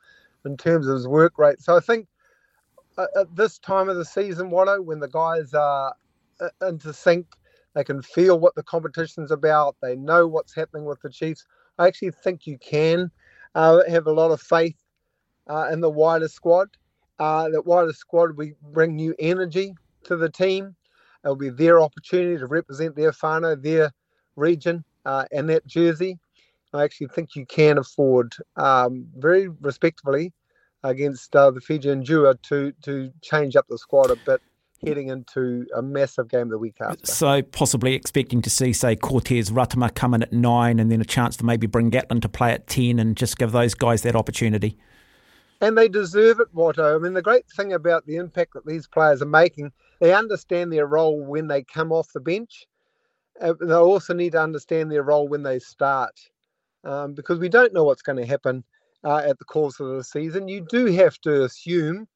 in 0.45 0.57
terms 0.57 0.87
of 0.87 0.95
his 0.95 1.09
work 1.09 1.39
rate. 1.39 1.61
So 1.61 1.77
I 1.77 1.81
think 1.81 2.09
uh, 2.99 3.07
at 3.19 3.35
this 3.35 3.59
time 3.59 3.89
of 3.89 3.97
the 3.97 4.05
season, 4.05 4.51
Watto, 4.51 4.85
when 4.85 5.01
the 5.01 5.09
guys 5.09 5.55
are 5.55 5.95
into 6.63 6.93
think 6.93 7.27
They 7.75 7.85
can 7.85 8.03
feel 8.03 8.39
what 8.39 8.55
the 8.55 8.63
competition's 8.63 9.31
about. 9.31 9.77
They 9.83 9.97
know 9.97 10.27
what's 10.27 10.55
happening 10.55 10.85
with 10.85 11.01
the 11.03 11.11
Chiefs. 11.11 11.45
I 11.79 11.87
actually 11.87 12.13
think 12.13 12.47
you 12.47 12.59
can 12.59 13.11
uh, 13.55 13.81
have 13.89 14.07
a 14.07 14.13
lot 14.13 14.31
of 14.31 14.41
faith 14.41 14.77
uh, 15.49 15.69
in 15.73 15.81
the 15.81 15.91
wider 15.91 16.29
squad. 16.29 16.69
Uh, 17.19 17.49
that 17.51 17.67
wider 17.67 17.93
squad 17.93 18.37
will 18.37 18.51
bring 18.73 18.97
new 18.97 19.15
energy 19.19 19.75
to 20.05 20.17
the 20.17 20.31
team. 20.31 20.75
It'll 21.25 21.37
be 21.37 21.51
their 21.51 21.81
opportunity 21.81 22.39
to 22.39 22.47
represent 22.47 22.95
their 22.97 23.13
whānau, 23.13 23.63
their 23.63 23.91
region, 24.37 24.85
uh, 25.05 25.25
and 25.33 25.49
that 25.51 25.67
jersey. 25.67 26.19
I 26.73 26.85
actually 26.85 27.09
think 27.09 27.37
you 27.37 27.47
can 27.47 27.79
afford 27.79 28.35
um, 28.57 29.07
very 29.17 29.49
respectfully 29.49 30.33
against 30.83 31.35
uh, 31.35 31.51
the 31.51 31.61
Fijian 31.61 32.05
Drua 32.05 32.41
to 32.43 32.73
to 32.83 33.11
change 33.23 33.57
up 33.57 33.67
the 33.69 33.79
squad 33.79 34.11
a 34.11 34.17
bit 34.17 34.41
heading 34.85 35.09
into 35.09 35.67
a 35.75 35.83
massive 35.83 36.29
game 36.29 36.43
of 36.43 36.51
the 36.51 36.59
week 36.59 36.77
after. 36.81 37.07
So 37.07 37.43
possibly 37.43 37.95
expecting 37.95 38.43
to 38.43 38.51
see, 38.51 38.73
say, 38.73 38.97
Cortez 38.97 39.51
Ratima 39.51 39.95
come 39.95 40.15
in 40.15 40.23
at 40.23 40.33
nine 40.33 40.79
and 40.79 40.91
then 40.91 41.01
a 41.01 41.05
chance 41.05 41.37
to 41.39 41.45
maybe 41.45 41.67
bring 41.67 41.91
Gatland 41.91 42.23
to 42.23 42.29
play 42.29 42.53
at 42.53 42.67
10 42.67 42.99
and 42.99 43.17
just 43.17 43.39
give 43.39 43.53
those 43.53 43.75
guys 43.75 44.03
that 44.03 44.17
opportunity. 44.17 44.77
and 45.61 45.77
they 45.77 45.89
deserve 45.89 46.41
it, 46.41 46.55
Watto. 46.55 46.95
I 46.95 46.99
mean, 46.99 47.15
the 47.15 47.23
great 47.23 47.47
thing 47.57 47.73
about 47.73 48.07
the 48.07 48.17
impact 48.17 48.55
that 48.55 48.67
these 48.67 48.87
players 48.87 49.23
are 49.23 49.27
making, 49.27 49.73
they 50.01 50.13
understand 50.15 50.73
their 50.73 50.87
role 50.87 51.25
when 51.25 51.49
they 51.49 51.63
come 51.63 51.93
off 51.93 52.13
the 52.13 52.21
bench. 52.21 52.67
Uh, 53.41 53.55
they 53.61 53.75
also 53.75 54.15
need 54.15 54.33
to 54.33 54.43
understand 54.43 54.91
their 54.91 55.03
role 55.03 55.29
when 55.29 55.43
they 55.43 55.59
start, 55.59 56.19
um, 56.85 57.15
because 57.15 57.39
we 57.39 57.49
don't 57.49 57.73
know 57.73 57.85
what's 57.85 58.03
going 58.03 58.19
to 58.19 58.27
happen 58.27 58.65
uh, 59.05 59.23
at 59.27 59.39
the 59.39 59.45
course 59.45 59.81
of 59.81 59.89
the 59.89 60.05
season. 60.05 60.49
You 60.49 60.67
do 60.69 60.87
have 60.87 61.19
to 61.23 61.45
assume, 61.45 62.09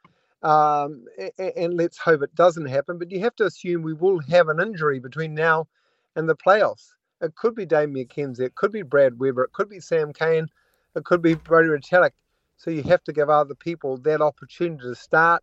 um, 0.43 1.05
and, 1.39 1.75
let's 1.75 1.99
hope 1.99 2.23
it 2.23 2.35
doesn't 2.35 2.67
happen, 2.67 2.99
but 2.99 3.11
you 3.11 3.21
have 3.21 3.37
to 3.37 3.45
assume 3.45 3.83
we 3.83 3.93
will 3.93 4.21
have 4.29 4.49
an 4.49 4.61
injury 4.61 4.99
between 4.99 5.35
now 5.35 5.69
and 6.17 6.29
the 6.29 6.37
playoffs. 6.37 6.89
It 7.21 7.35
could 7.35 7.55
be 7.55 7.67
Damian 7.67 8.07
McKenzie, 8.07 8.41
it 8.41 8.55
could 8.55 8.73
be 8.73 8.83
Brad 8.83 9.19
Weber, 9.19 9.45
it 9.45 9.53
could 9.53 9.69
be 9.69 9.81
Sam 9.81 10.13
Cane, 10.13 10.49
it 10.97 11.05
could 11.05 11.21
be 11.21 11.35
Brodie 11.35 11.69
Retallick. 11.69 12.13
So 12.57 12.71
you 12.71 12.83
have 12.85 13.05
to 13.05 13.13
give 13.13 13.29
other 13.29 13.55
people 13.55 13.99
that 13.99 14.21
opportunity 14.21 14.83
to 14.83 14.95
start 14.95 15.43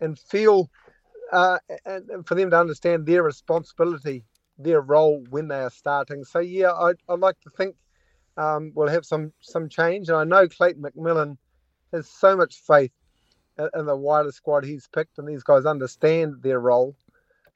and 0.00 0.18
feel, 0.18 0.70
uh, 1.32 1.58
and 1.84 2.26
for 2.26 2.34
them 2.34 2.50
to 2.50 2.58
understand 2.58 3.06
their 3.06 3.22
responsibility, 3.22 4.24
their 4.58 4.80
role 4.80 5.24
when 5.30 5.48
they 5.48 5.60
are 5.60 5.70
starting. 5.70 6.24
So 6.24 6.40
yeah, 6.40 6.72
I, 6.72 6.92
I'd 7.08 7.20
like 7.20 7.40
to 7.40 7.50
think 7.50 7.76
um, 8.36 8.72
we'll 8.74 8.88
have 8.88 9.06
some 9.06 9.32
some 9.40 9.68
change. 9.68 10.08
And 10.08 10.18
I 10.18 10.24
know 10.24 10.48
Clayton 10.48 10.82
McMillan 10.82 11.36
has 11.92 12.08
so 12.08 12.36
much 12.36 12.56
faith 12.66 12.92
in 13.74 13.86
the 13.86 13.96
wider 13.96 14.32
squad 14.32 14.64
he's 14.64 14.88
picked, 14.88 15.18
and 15.18 15.28
these 15.28 15.42
guys 15.42 15.66
understand 15.66 16.42
their 16.42 16.60
role, 16.60 16.94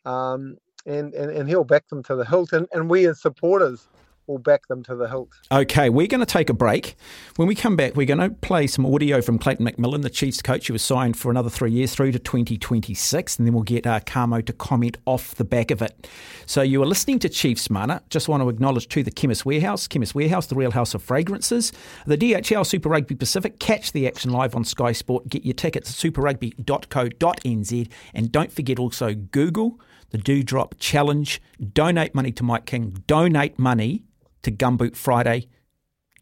um, 0.05 0.57
and, 0.87 1.15
and 1.15 1.31
and 1.31 1.49
he'll 1.49 1.65
back 1.65 1.89
them 1.89 2.03
to 2.05 2.17
the 2.17 2.25
hilt. 2.25 2.53
And, 2.53 2.67
and 2.73 2.89
we 2.89 3.07
as 3.07 3.21
supporters 3.21 3.87
will 4.31 4.39
back 4.39 4.69
them 4.69 4.83
to 4.85 4.95
the 4.95 5.09
hilt. 5.09 5.29
Okay, 5.51 5.91
we're 5.91 6.07
going 6.07 6.21
to 6.21 6.27
take 6.27 6.49
a 6.49 6.55
break. 6.55 6.97
When 7.37 7.49
we 7.49 7.55
come 7.55 7.77
back, 7.77 7.97
we're 7.97 8.07
going 8.07 8.19
to 8.19 8.31
play 8.31 8.67
some 8.67 8.87
audio 8.87 9.21
from 9.21 9.39
Clayton 9.39 9.67
McMillan, 9.67 10.03
the 10.03 10.11
Chiefs 10.11 10.41
coach 10.41 10.69
who 10.69 10.73
was 10.73 10.83
signed 10.83 11.17
for 11.17 11.31
another 11.31 11.51
three 11.51 11.73
years 11.73 11.95
through 11.95 12.13
to 12.13 12.19
2026, 12.19 13.39
and 13.39 13.47
then 13.47 13.53
we'll 13.53 13.63
get 13.63 13.87
uh, 13.87 14.01
Kamo 14.01 14.41
to 14.41 14.53
comment 14.53 14.99
off 15.05 15.35
the 15.35 15.45
back 15.45 15.71
of 15.71 15.83
it. 15.83 16.09
So 16.47 16.63
you 16.63 16.83
are 16.83 16.87
listening 16.87 17.19
to 17.21 17.29
Chiefs 17.29 17.69
Mana. 17.69 18.03
Just 18.09 18.29
want 18.29 18.43
to 18.43 18.49
acknowledge 18.49 18.89
to 18.89 19.03
the 19.03 19.11
Chemist 19.11 19.45
Warehouse, 19.45 19.89
Chemist 19.89 20.15
Warehouse, 20.15 20.47
the 20.47 20.55
real 20.55 20.71
house 20.71 20.95
of 20.95 21.03
fragrances, 21.03 21.73
the 22.07 22.17
DHL 22.17 22.65
Super 22.65 22.89
Rugby 22.89 23.17
Pacific. 23.17 23.59
Catch 23.59 23.93
the 23.93 24.07
action 24.07 24.31
live 24.31 24.55
on 24.55 24.65
Sky 24.65 24.93
Sport. 24.93 25.29
Get 25.29 25.45
your 25.45 25.55
tickets 25.55 25.91
at 25.91 26.13
superrugby.co.nz, 26.13 27.91
and 28.15 28.33
don't 28.33 28.53
forget 28.53 28.79
also 28.79 29.15
Google 29.15 29.81
the 30.11 30.19
Dewdrop 30.19 30.75
Challenge. 30.79 31.41
Donate 31.73 32.15
money 32.15 32.33
to 32.33 32.45
Mike 32.45 32.67
King. 32.67 33.03
Donate 33.07 33.59
money 33.59 34.05
to 34.43 34.51
Gumboot 34.51 34.97
Friday. 34.97 35.49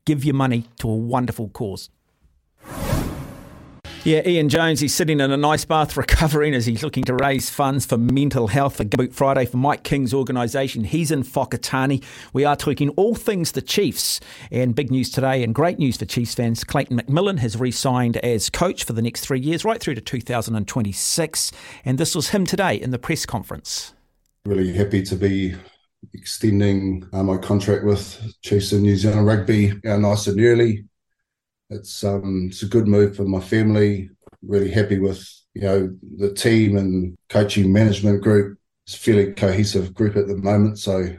Give 0.04 0.24
your 0.24 0.34
money 0.34 0.64
to 0.78 0.88
a 0.88 0.96
wonderful 0.96 1.48
cause. 1.48 1.90
Yeah, 4.04 4.26
Ian 4.26 4.48
Jones, 4.48 4.80
he's 4.80 4.94
sitting 4.94 5.20
in 5.20 5.32
a 5.32 5.36
nice 5.36 5.64
bath 5.64 5.96
recovering 5.98 6.54
as 6.54 6.64
he's 6.64 6.82
looking 6.82 7.04
to 7.04 7.14
raise 7.14 7.50
funds 7.50 7.84
for 7.84 7.98
mental 7.98 8.46
health 8.46 8.76
for 8.76 8.84
Gumboot 8.84 9.12
Friday 9.12 9.44
for 9.44 9.58
Mike 9.58 9.82
King's 9.82 10.14
organisation. 10.14 10.84
He's 10.84 11.10
in 11.10 11.24
Whakatane. 11.24 12.02
We 12.32 12.44
are 12.44 12.56
talking 12.56 12.90
all 12.90 13.14
things 13.14 13.52
the 13.52 13.60
Chiefs. 13.60 14.20
And 14.50 14.74
big 14.74 14.90
news 14.90 15.10
today 15.10 15.42
and 15.42 15.54
great 15.54 15.78
news 15.78 15.96
for 15.96 16.06
Chiefs 16.06 16.34
fans. 16.34 16.64
Clayton 16.64 16.98
McMillan 16.98 17.40
has 17.40 17.58
re 17.58 17.72
signed 17.72 18.16
as 18.18 18.48
coach 18.48 18.84
for 18.84 18.92
the 18.92 19.02
next 19.02 19.22
three 19.22 19.40
years, 19.40 19.64
right 19.64 19.80
through 19.80 19.96
to 19.96 20.00
2026. 20.00 21.52
And 21.84 21.98
this 21.98 22.14
was 22.14 22.30
him 22.30 22.46
today 22.46 22.76
in 22.76 22.92
the 22.92 22.98
press 22.98 23.26
conference. 23.26 23.94
Really 24.46 24.72
happy 24.72 25.02
to 25.02 25.16
be 25.16 25.54
extending 26.14 27.08
uh, 27.12 27.22
my 27.22 27.36
contract 27.36 27.84
with 27.84 28.34
Chiefs 28.42 28.72
of 28.72 28.80
New 28.80 28.96
Zealand 28.96 29.26
Rugby 29.26 29.72
uh, 29.86 29.96
nice 29.96 30.26
and 30.26 30.40
early. 30.40 30.84
It's 31.70 32.02
um 32.02 32.48
it's 32.48 32.62
a 32.62 32.66
good 32.66 32.86
move 32.86 33.16
for 33.16 33.24
my 33.24 33.40
family. 33.40 34.10
Really 34.42 34.70
happy 34.70 34.98
with 34.98 35.28
you 35.54 35.62
know 35.62 35.96
the 36.16 36.32
team 36.32 36.76
and 36.76 37.16
coaching 37.28 37.72
management 37.72 38.22
group. 38.22 38.58
It's 38.86 38.96
a 38.96 38.98
fairly 38.98 39.32
cohesive 39.32 39.92
group 39.92 40.16
at 40.16 40.28
the 40.28 40.36
moment, 40.36 40.78
so 40.78 41.16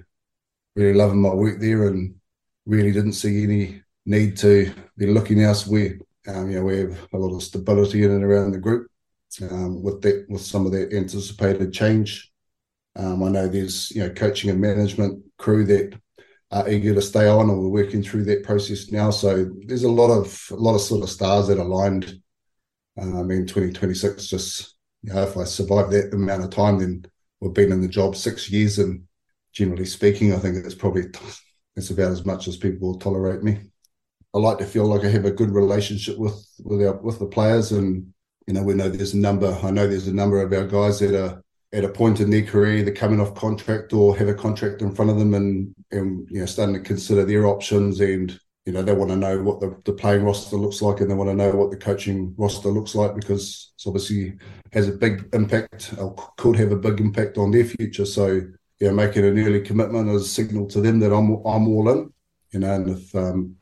really 0.75 0.93
loving 0.93 1.21
my 1.21 1.33
work 1.33 1.59
there 1.59 1.87
and 1.87 2.15
really 2.65 2.91
didn't 2.91 3.13
see 3.13 3.43
any 3.43 3.83
need 4.05 4.37
to 4.37 4.73
be 4.97 5.07
looking 5.07 5.41
elsewhere. 5.41 5.99
Um, 6.27 6.49
you 6.49 6.57
know, 6.57 6.65
we 6.65 6.79
have 6.79 7.07
a 7.13 7.17
lot 7.17 7.35
of 7.35 7.43
stability 7.43 8.03
in 8.03 8.11
and 8.11 8.23
around 8.23 8.51
the 8.51 8.59
group 8.59 8.89
um, 9.41 9.83
with 9.83 10.01
that 10.01 10.25
with 10.29 10.41
some 10.41 10.65
of 10.65 10.71
that 10.71 10.93
anticipated 10.93 11.73
change 11.73 12.28
um, 12.95 13.23
I 13.23 13.29
know 13.29 13.47
there's 13.47 13.91
you 13.91 14.01
know 14.01 14.09
coaching 14.09 14.49
and 14.49 14.59
management 14.59 15.23
crew 15.37 15.65
that 15.65 15.99
are 16.51 16.69
eager 16.69 16.93
to 16.93 17.01
stay 17.01 17.27
on, 17.27 17.49
and 17.49 17.59
we're 17.59 17.69
working 17.69 18.01
through 18.01 18.25
that 18.25 18.43
process 18.43 18.91
now. 18.91 19.11
So 19.11 19.49
there's 19.65 19.83
a 19.83 19.91
lot 19.91 20.09
of 20.09 20.47
a 20.51 20.55
lot 20.55 20.75
of 20.75 20.81
sort 20.81 21.03
of 21.03 21.09
stars 21.09 21.47
that 21.47 21.59
aligned 21.59 22.19
um, 22.99 23.31
in 23.31 23.45
2026. 23.45 24.27
Just 24.27 24.75
you 25.03 25.13
know, 25.13 25.23
if 25.23 25.37
I 25.37 25.43
survive 25.43 25.91
that 25.91 26.13
amount 26.13 26.43
of 26.43 26.49
time, 26.49 26.79
then 26.79 27.05
we've 27.39 27.53
been 27.53 27.71
in 27.71 27.81
the 27.81 27.87
job 27.87 28.15
six 28.15 28.49
years, 28.49 28.79
and 28.79 29.03
generally 29.53 29.85
speaking, 29.85 30.33
I 30.33 30.37
think 30.37 30.57
it's 30.57 30.75
probably 30.75 31.03
it's 31.75 31.89
about 31.91 32.11
as 32.11 32.25
much 32.25 32.47
as 32.47 32.57
people 32.57 32.89
will 32.89 32.99
tolerate 32.99 33.43
me. 33.43 33.59
I 34.33 34.37
like 34.37 34.59
to 34.59 34.65
feel 34.65 34.85
like 34.85 35.03
I 35.03 35.09
have 35.09 35.25
a 35.25 35.31
good 35.31 35.51
relationship 35.51 36.17
with 36.17 36.45
with 36.63 36.85
our 36.85 36.97
with 36.97 37.19
the 37.19 37.27
players, 37.27 37.71
and 37.71 38.11
you 38.47 38.53
know 38.53 38.63
we 38.63 38.73
know 38.73 38.89
there's 38.89 39.13
a 39.13 39.17
number. 39.17 39.57
I 39.63 39.71
know 39.71 39.87
there's 39.87 40.07
a 40.07 40.13
number 40.13 40.41
of 40.41 40.51
our 40.51 40.65
guys 40.65 40.99
that 40.99 41.13
are 41.13 41.43
at 41.71 41.85
a 41.85 41.89
point 41.89 42.19
in 42.19 42.29
their 42.29 42.43
career, 42.43 42.83
they're 42.83 42.93
coming 42.93 43.19
off 43.19 43.35
contract 43.35 43.93
or 43.93 44.17
have 44.17 44.27
a 44.27 44.33
contract 44.33 44.81
in 44.81 44.93
front 44.93 45.11
of 45.11 45.19
them 45.19 45.33
and, 45.33 45.73
and 45.91 46.27
you 46.29 46.39
know, 46.39 46.45
starting 46.45 46.75
to 46.75 46.81
consider 46.81 47.25
their 47.25 47.45
options 47.45 47.99
and, 47.99 48.39
you 48.65 48.73
know, 48.73 48.81
they 48.81 48.93
want 48.93 49.11
to 49.11 49.15
know 49.15 49.41
what 49.41 49.59
the, 49.59 49.79
the 49.85 49.93
playing 49.93 50.23
roster 50.23 50.55
looks 50.55 50.81
like 50.81 50.99
and 50.99 51.09
they 51.09 51.15
want 51.15 51.29
to 51.29 51.35
know 51.35 51.51
what 51.51 51.69
the 51.69 51.77
coaching 51.77 52.33
roster 52.37 52.69
looks 52.69 52.95
like 52.95 53.15
because 53.15 53.71
it's 53.75 53.85
obviously 53.85 54.33
has 54.73 54.87
a 54.87 54.93
big 54.93 55.29
impact 55.33 55.93
or 55.99 56.15
could 56.37 56.55
have 56.55 56.71
a 56.71 56.75
big 56.75 56.99
impact 56.99 57.37
on 57.37 57.51
their 57.51 57.65
future. 57.65 58.05
So, 58.05 58.41
yeah, 58.79 58.91
making 58.91 59.25
an 59.25 59.37
early 59.37 59.61
commitment 59.61 60.09
is 60.09 60.23
a 60.23 60.27
signal 60.27 60.67
to 60.67 60.81
them 60.81 60.99
that 60.99 61.13
I'm 61.13 61.45
I'm 61.45 61.67
all 61.67 61.89
in, 61.89 62.13
you 62.51 62.59
know, 62.59 62.73
and 62.73 62.89
if 62.89 63.13
um, 63.13 63.55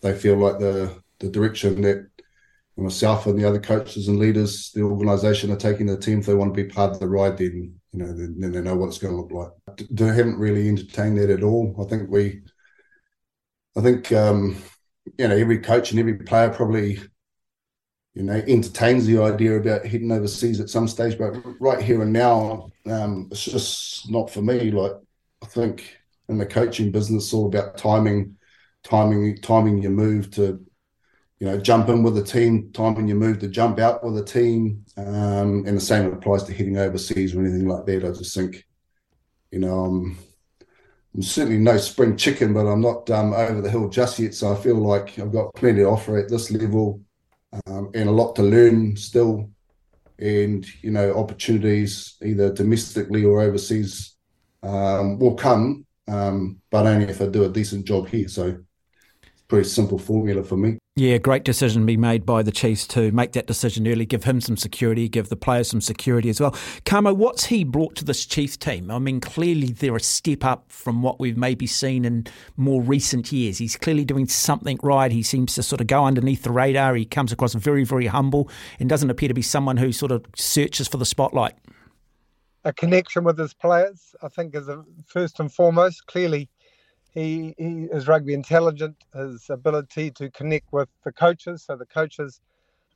they 0.00 0.14
feel 0.14 0.36
like 0.36 0.58
the 0.58 1.02
the 1.18 1.28
direction 1.28 1.82
that 1.82 2.08
myself 2.76 3.26
and 3.26 3.38
the 3.38 3.48
other 3.48 3.60
coaches 3.60 4.08
and 4.08 4.18
leaders, 4.18 4.70
the 4.72 4.82
organisation 4.82 5.50
are 5.50 5.56
taking 5.56 5.86
the 5.86 5.96
team. 5.96 6.20
If 6.20 6.26
they 6.26 6.34
want 6.34 6.54
to 6.54 6.62
be 6.62 6.68
part 6.68 6.92
of 6.92 7.00
the 7.00 7.08
ride, 7.08 7.38
then 7.38 7.74
you 7.92 7.98
know, 7.98 8.12
then, 8.12 8.36
then 8.38 8.52
they 8.52 8.60
know 8.60 8.76
what 8.76 8.88
it's 8.88 8.98
going 8.98 9.14
to 9.14 9.20
look 9.20 9.32
like. 9.32 9.88
They 9.90 10.06
haven't 10.06 10.38
really 10.38 10.68
entertained 10.68 11.18
that 11.18 11.30
at 11.30 11.42
all. 11.42 11.74
I 11.80 11.88
think 11.88 12.10
we, 12.10 12.42
I 13.76 13.80
think 13.80 14.12
um, 14.12 14.62
you 15.18 15.28
know, 15.28 15.36
every 15.36 15.58
coach 15.58 15.90
and 15.90 16.00
every 16.00 16.18
player 16.18 16.50
probably, 16.50 17.00
you 18.14 18.22
know, 18.22 18.42
entertains 18.46 19.06
the 19.06 19.22
idea 19.22 19.56
about 19.56 19.86
heading 19.86 20.12
overseas 20.12 20.60
at 20.60 20.68
some 20.68 20.88
stage. 20.88 21.18
But 21.18 21.34
right 21.60 21.82
here 21.82 22.02
and 22.02 22.12
now, 22.12 22.70
um, 22.86 23.28
it's 23.30 23.44
just 23.44 24.10
not 24.10 24.30
for 24.30 24.42
me. 24.42 24.70
Like 24.70 24.92
I 25.42 25.46
think 25.46 25.96
in 26.28 26.36
the 26.36 26.46
coaching 26.46 26.92
business, 26.92 27.32
all 27.32 27.46
about 27.46 27.78
timing, 27.78 28.36
timing, 28.84 29.38
timing 29.38 29.78
your 29.78 29.92
move 29.92 30.30
to 30.32 30.64
you 31.38 31.46
know, 31.46 31.58
jump 31.58 31.88
in 31.88 32.02
with 32.02 32.14
the 32.14 32.24
team, 32.24 32.72
time 32.72 32.94
when 32.94 33.08
you 33.08 33.14
move 33.14 33.38
to 33.40 33.48
jump 33.48 33.78
out 33.78 34.02
with 34.02 34.14
the 34.14 34.24
team. 34.24 34.84
Um, 34.96 35.64
and 35.66 35.76
the 35.76 35.80
same 35.80 36.12
applies 36.12 36.44
to 36.44 36.54
heading 36.54 36.78
overseas 36.78 37.34
or 37.34 37.40
anything 37.40 37.68
like 37.68 37.84
that. 37.84 38.04
I 38.04 38.08
just 38.08 38.34
think, 38.34 38.64
you 39.50 39.58
know, 39.58 39.84
I'm, 39.84 40.18
I'm 41.14 41.22
certainly 41.22 41.58
no 41.58 41.76
spring 41.76 42.16
chicken, 42.16 42.54
but 42.54 42.66
I'm 42.66 42.80
not 42.80 43.10
um, 43.10 43.34
over 43.34 43.60
the 43.60 43.70
hill 43.70 43.88
just 43.88 44.18
yet. 44.18 44.34
So 44.34 44.50
I 44.50 44.56
feel 44.56 44.76
like 44.76 45.18
I've 45.18 45.32
got 45.32 45.54
plenty 45.54 45.80
to 45.80 45.88
offer 45.88 46.16
at 46.16 46.30
this 46.30 46.50
level 46.50 47.02
um, 47.66 47.90
and 47.94 48.08
a 48.08 48.12
lot 48.12 48.34
to 48.36 48.42
learn 48.42 48.96
still. 48.96 49.50
And, 50.18 50.66
you 50.82 50.90
know, 50.90 51.12
opportunities 51.12 52.16
either 52.24 52.50
domestically 52.50 53.26
or 53.26 53.42
overseas 53.42 54.16
um, 54.62 55.18
will 55.18 55.34
come, 55.34 55.84
um, 56.08 56.62
but 56.70 56.86
only 56.86 57.10
if 57.10 57.20
I 57.20 57.26
do 57.26 57.44
a 57.44 57.50
decent 57.50 57.84
job 57.84 58.08
here. 58.08 58.26
So 58.26 58.56
pretty 59.48 59.68
simple 59.68 59.98
formula 59.98 60.42
for 60.42 60.56
me. 60.56 60.78
Yeah, 60.98 61.18
great 61.18 61.44
decision 61.44 61.82
to 61.82 61.86
be 61.86 61.98
made 61.98 62.24
by 62.24 62.42
the 62.42 62.50
Chiefs 62.50 62.86
to 62.86 63.12
make 63.12 63.32
that 63.32 63.46
decision 63.46 63.86
early, 63.86 64.06
give 64.06 64.24
him 64.24 64.40
some 64.40 64.56
security, 64.56 65.10
give 65.10 65.28
the 65.28 65.36
players 65.36 65.68
some 65.68 65.82
security 65.82 66.30
as 66.30 66.40
well. 66.40 66.56
Kamo, 66.86 67.12
what's 67.12 67.44
he 67.44 67.64
brought 67.64 67.96
to 67.96 68.04
this 68.06 68.24
Chiefs 68.24 68.56
team? 68.56 68.90
I 68.90 68.98
mean, 68.98 69.20
clearly 69.20 69.66
they're 69.66 69.94
a 69.94 70.00
step 70.00 70.42
up 70.42 70.64
from 70.72 71.02
what 71.02 71.20
we've 71.20 71.36
maybe 71.36 71.66
seen 71.66 72.06
in 72.06 72.26
more 72.56 72.80
recent 72.80 73.30
years. 73.30 73.58
He's 73.58 73.76
clearly 73.76 74.06
doing 74.06 74.26
something 74.26 74.78
right. 74.82 75.12
He 75.12 75.22
seems 75.22 75.54
to 75.56 75.62
sort 75.62 75.82
of 75.82 75.86
go 75.86 76.06
underneath 76.06 76.44
the 76.44 76.50
radar. 76.50 76.94
He 76.94 77.04
comes 77.04 77.30
across 77.30 77.52
very, 77.52 77.84
very 77.84 78.06
humble 78.06 78.48
and 78.80 78.88
doesn't 78.88 79.10
appear 79.10 79.28
to 79.28 79.34
be 79.34 79.42
someone 79.42 79.76
who 79.76 79.92
sort 79.92 80.12
of 80.12 80.24
searches 80.34 80.88
for 80.88 80.96
the 80.96 81.04
spotlight. 81.04 81.56
A 82.64 82.72
connection 82.72 83.22
with 83.22 83.36
his 83.36 83.52
players, 83.52 84.14
I 84.22 84.28
think, 84.28 84.54
is 84.56 84.66
first 85.04 85.40
and 85.40 85.52
foremost. 85.52 86.06
Clearly, 86.06 86.48
he, 87.16 87.56
he 87.58 87.88
is 87.92 88.08
rugby 88.08 88.34
intelligent. 88.34 88.96
His 89.14 89.46
ability 89.50 90.12
to 90.12 90.30
connect 90.32 90.68
with 90.72 90.90
the 91.04 91.12
coaches, 91.12 91.64
so 91.66 91.76
the 91.76 91.86
coaches 91.86 92.42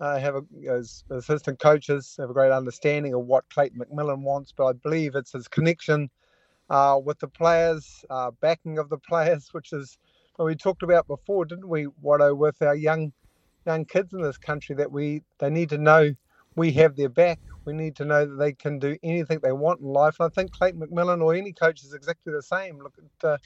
uh, 0.00 0.18
have 0.18 0.36
a, 0.36 0.42
as 0.70 1.04
assistant 1.10 1.60
coaches 1.60 2.16
have 2.18 2.30
a 2.30 2.34
great 2.34 2.52
understanding 2.52 3.14
of 3.14 3.26
what 3.26 3.48
Clayton 3.50 3.80
McMillan 3.80 4.22
wants. 4.22 4.52
But 4.56 4.66
I 4.66 4.72
believe 4.74 5.16
it's 5.16 5.32
his 5.32 5.48
connection 5.48 6.10
uh, 6.70 7.00
with 7.04 7.18
the 7.20 7.28
players, 7.28 8.04
uh, 8.10 8.30
backing 8.40 8.78
of 8.78 8.88
the 8.90 8.98
players, 8.98 9.48
which 9.52 9.72
is 9.72 9.98
what 10.36 10.46
we 10.46 10.56
talked 10.56 10.82
about 10.82 11.06
before, 11.06 11.44
didn't 11.44 11.68
we, 11.68 11.86
Watto, 12.02 12.36
with 12.36 12.60
our 12.62 12.74
young 12.76 13.12
young 13.66 13.84
kids 13.84 14.12
in 14.12 14.22
this 14.22 14.38
country 14.38 14.74
that 14.76 14.92
we 14.92 15.22
they 15.40 15.50
need 15.50 15.68
to 15.70 15.78
know 15.78 16.12
we 16.56 16.72
have 16.72 16.96
their 16.96 17.08
back. 17.08 17.40
We 17.66 17.72
need 17.74 17.96
to 17.96 18.04
know 18.04 18.26
that 18.26 18.36
they 18.36 18.52
can 18.52 18.78
do 18.78 18.96
anything 19.02 19.40
they 19.42 19.52
want 19.52 19.80
in 19.80 19.86
life. 19.86 20.16
And 20.20 20.26
I 20.26 20.30
think 20.30 20.52
Clayton 20.52 20.80
McMillan 20.80 21.22
or 21.22 21.34
any 21.34 21.52
coach 21.52 21.82
is 21.84 21.94
exactly 21.94 22.32
the 22.32 22.42
same. 22.42 22.78
Look 22.78 22.94
at 22.98 23.28
uh, 23.28 23.38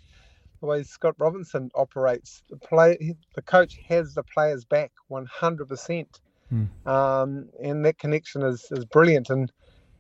the 0.64 0.71
way 0.71 0.83
Scott 0.83 1.14
Robertson 1.18 1.71
operates. 1.75 2.42
The 2.49 2.56
play, 2.56 3.14
the 3.35 3.42
coach 3.42 3.78
has 3.87 4.14
the 4.14 4.23
players 4.23 4.64
back 4.64 4.92
100%. 5.11 6.06
Mm. 6.52 6.87
Um, 6.87 7.50
and 7.62 7.85
that 7.85 7.99
connection 7.99 8.42
is, 8.42 8.66
is 8.71 8.87
brilliant. 8.87 9.28
And 9.28 9.52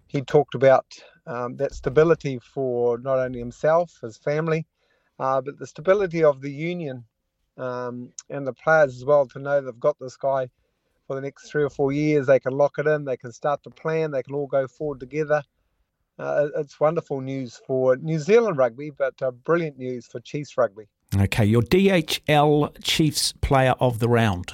he 0.06 0.22
talked 0.22 0.54
about 0.54 0.86
um, 1.26 1.56
that 1.56 1.74
stability 1.74 2.38
for 2.38 2.96
not 2.96 3.18
only 3.18 3.40
himself, 3.40 3.98
his 4.00 4.16
family, 4.16 4.66
uh, 5.18 5.42
but 5.42 5.58
the 5.58 5.66
stability 5.66 6.24
of 6.24 6.40
the 6.40 6.50
union 6.50 7.04
um, 7.58 8.10
and 8.30 8.46
the 8.46 8.54
players 8.54 8.96
as 8.96 9.04
well 9.04 9.26
to 9.26 9.38
know 9.38 9.60
they've 9.60 9.78
got 9.78 9.98
this 10.00 10.16
guy 10.16 10.48
for 11.06 11.14
the 11.14 11.22
next 11.22 11.50
three 11.50 11.62
or 11.62 11.70
four 11.70 11.92
years. 11.92 12.26
They 12.26 12.40
can 12.40 12.56
lock 12.56 12.78
it 12.78 12.86
in, 12.86 13.04
they 13.04 13.18
can 13.18 13.32
start 13.32 13.62
to 13.64 13.70
plan, 13.70 14.12
they 14.12 14.22
can 14.22 14.34
all 14.34 14.46
go 14.46 14.66
forward 14.66 15.00
together. 15.00 15.42
Uh, 16.18 16.48
it's 16.56 16.78
wonderful 16.78 17.20
news 17.20 17.60
for 17.66 17.96
New 17.96 18.18
Zealand 18.18 18.56
rugby, 18.56 18.90
but 18.90 19.20
uh, 19.20 19.30
brilliant 19.30 19.78
news 19.78 20.06
for 20.06 20.20
Chiefs 20.20 20.56
rugby. 20.56 20.84
Okay, 21.16 21.44
your 21.44 21.62
DHL 21.62 22.82
Chiefs 22.82 23.32
player 23.40 23.74
of 23.80 23.98
the 23.98 24.08
round. 24.08 24.52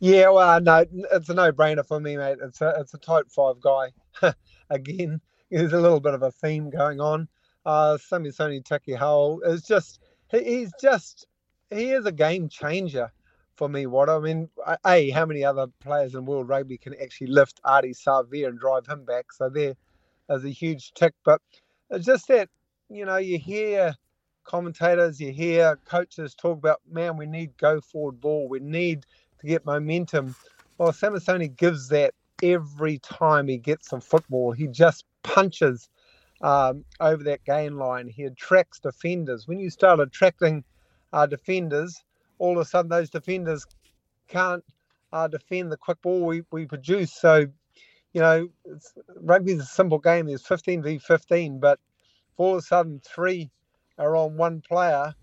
Yeah, 0.00 0.30
well, 0.30 0.60
no, 0.60 0.84
it's 1.12 1.28
a 1.28 1.34
no-brainer 1.34 1.86
for 1.86 2.00
me, 2.00 2.16
mate. 2.16 2.38
It's 2.42 2.60
a 2.60 2.74
it's 2.78 2.92
a 2.92 2.98
tight 2.98 3.30
five 3.30 3.60
guy. 3.60 3.92
Again, 4.70 5.20
there's 5.50 5.72
a 5.72 5.80
little 5.80 6.00
bit 6.00 6.14
of 6.14 6.22
a 6.22 6.32
theme 6.32 6.70
going 6.70 7.00
on. 7.00 7.28
Uh, 7.64 7.96
Samisoni 7.96 8.64
Taukei'aho 8.64 9.38
is 9.46 9.62
just 9.62 10.00
he, 10.28 10.42
he's 10.42 10.72
just 10.80 11.28
he 11.70 11.92
is 11.92 12.04
a 12.04 12.12
game 12.12 12.48
changer 12.48 13.12
for 13.54 13.68
me. 13.68 13.86
What 13.86 14.08
I 14.08 14.18
mean, 14.18 14.48
a 14.84 15.10
how 15.10 15.24
many 15.24 15.44
other 15.44 15.68
players 15.80 16.16
in 16.16 16.24
world 16.24 16.48
rugby 16.48 16.78
can 16.78 16.94
actually 17.00 17.28
lift 17.28 17.60
Ardie 17.64 17.96
Savea 17.96 18.48
and 18.48 18.58
drive 18.58 18.88
him 18.88 19.04
back? 19.04 19.32
So 19.32 19.48
there 19.48 19.74
is 20.32 20.44
a 20.44 20.50
huge 20.50 20.92
tick. 20.94 21.14
But 21.24 21.40
it's 21.90 22.06
just 22.06 22.28
that 22.28 22.48
you 22.90 23.04
know 23.04 23.18
you 23.18 23.38
hear 23.38 23.94
commentators, 24.44 25.20
you 25.20 25.32
hear 25.32 25.78
coaches 25.84 26.34
talk 26.34 26.58
about, 26.58 26.80
man, 26.90 27.16
we 27.16 27.26
need 27.26 27.56
go 27.58 27.80
forward 27.80 28.20
ball, 28.20 28.48
we 28.48 28.60
need 28.60 29.04
to 29.40 29.46
get 29.46 29.64
momentum. 29.64 30.34
Well, 30.78 30.92
Samisoni 30.92 31.54
gives 31.56 31.88
that 31.88 32.14
every 32.42 32.98
time 32.98 33.48
he 33.48 33.56
gets 33.58 33.88
some 33.88 34.00
football. 34.00 34.52
He 34.52 34.66
just 34.66 35.04
punches 35.22 35.88
um, 36.42 36.84
over 37.00 37.22
that 37.24 37.44
gain 37.44 37.76
line. 37.76 38.08
He 38.08 38.24
attracts 38.24 38.80
defenders. 38.80 39.46
When 39.46 39.58
you 39.58 39.70
start 39.70 40.00
attracting 40.00 40.64
uh, 41.12 41.26
defenders, 41.26 42.02
all 42.38 42.52
of 42.52 42.58
a 42.58 42.64
sudden 42.64 42.90
those 42.90 43.10
defenders 43.10 43.66
can't 44.28 44.64
uh, 45.12 45.28
defend 45.28 45.70
the 45.70 45.76
quick 45.76 46.00
ball 46.02 46.24
we, 46.24 46.42
we 46.50 46.66
produce. 46.66 47.12
So, 47.12 47.46
you 48.12 48.20
know, 48.20 48.48
rugby 49.20 49.52
is 49.52 49.60
a 49.60 49.66
simple 49.66 49.98
game. 49.98 50.26
There's 50.26 50.46
15 50.46 50.82
v 50.82 50.98
15, 50.98 51.60
but 51.60 51.78
all 52.36 52.52
of 52.52 52.58
a 52.58 52.62
sudden 52.62 53.00
three 53.04 53.50
are 53.98 54.16
on 54.16 54.36
one 54.36 54.60
player. 54.60 55.14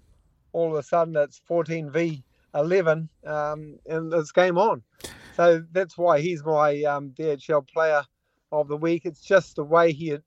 All 0.53 0.71
of 0.71 0.79
a 0.79 0.83
sudden 0.83 1.15
it's 1.15 1.41
14 1.45 1.91
v 1.91 2.23
11, 2.55 3.09
um, 3.25 3.77
and 3.85 4.13
it's 4.13 4.31
game 4.31 4.57
on. 4.57 4.81
So 5.35 5.63
that's 5.71 5.97
why 5.97 6.19
he's 6.19 6.43
my 6.43 6.81
um, 6.83 7.11
DHL 7.11 7.67
player 7.67 8.03
of 8.51 8.67
the 8.67 8.77
week. 8.77 9.03
It's 9.05 9.21
just 9.21 9.55
the 9.55 9.63
way 9.63 9.91
he 9.93 10.17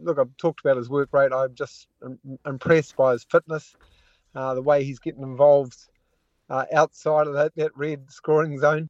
look. 0.00 0.18
I've 0.18 0.36
talked 0.38 0.60
about 0.60 0.78
his 0.78 0.88
work 0.88 1.10
rate. 1.12 1.32
I'm 1.32 1.54
just 1.54 1.88
impressed 2.46 2.96
by 2.96 3.12
his 3.12 3.26
fitness, 3.30 3.76
uh, 4.34 4.54
the 4.54 4.62
way 4.62 4.82
he's 4.82 4.98
getting 4.98 5.22
involved 5.22 5.76
uh, 6.48 6.64
outside 6.74 7.26
of 7.26 7.34
that, 7.34 7.54
that 7.56 7.76
red 7.76 8.10
scoring 8.10 8.58
zone. 8.58 8.88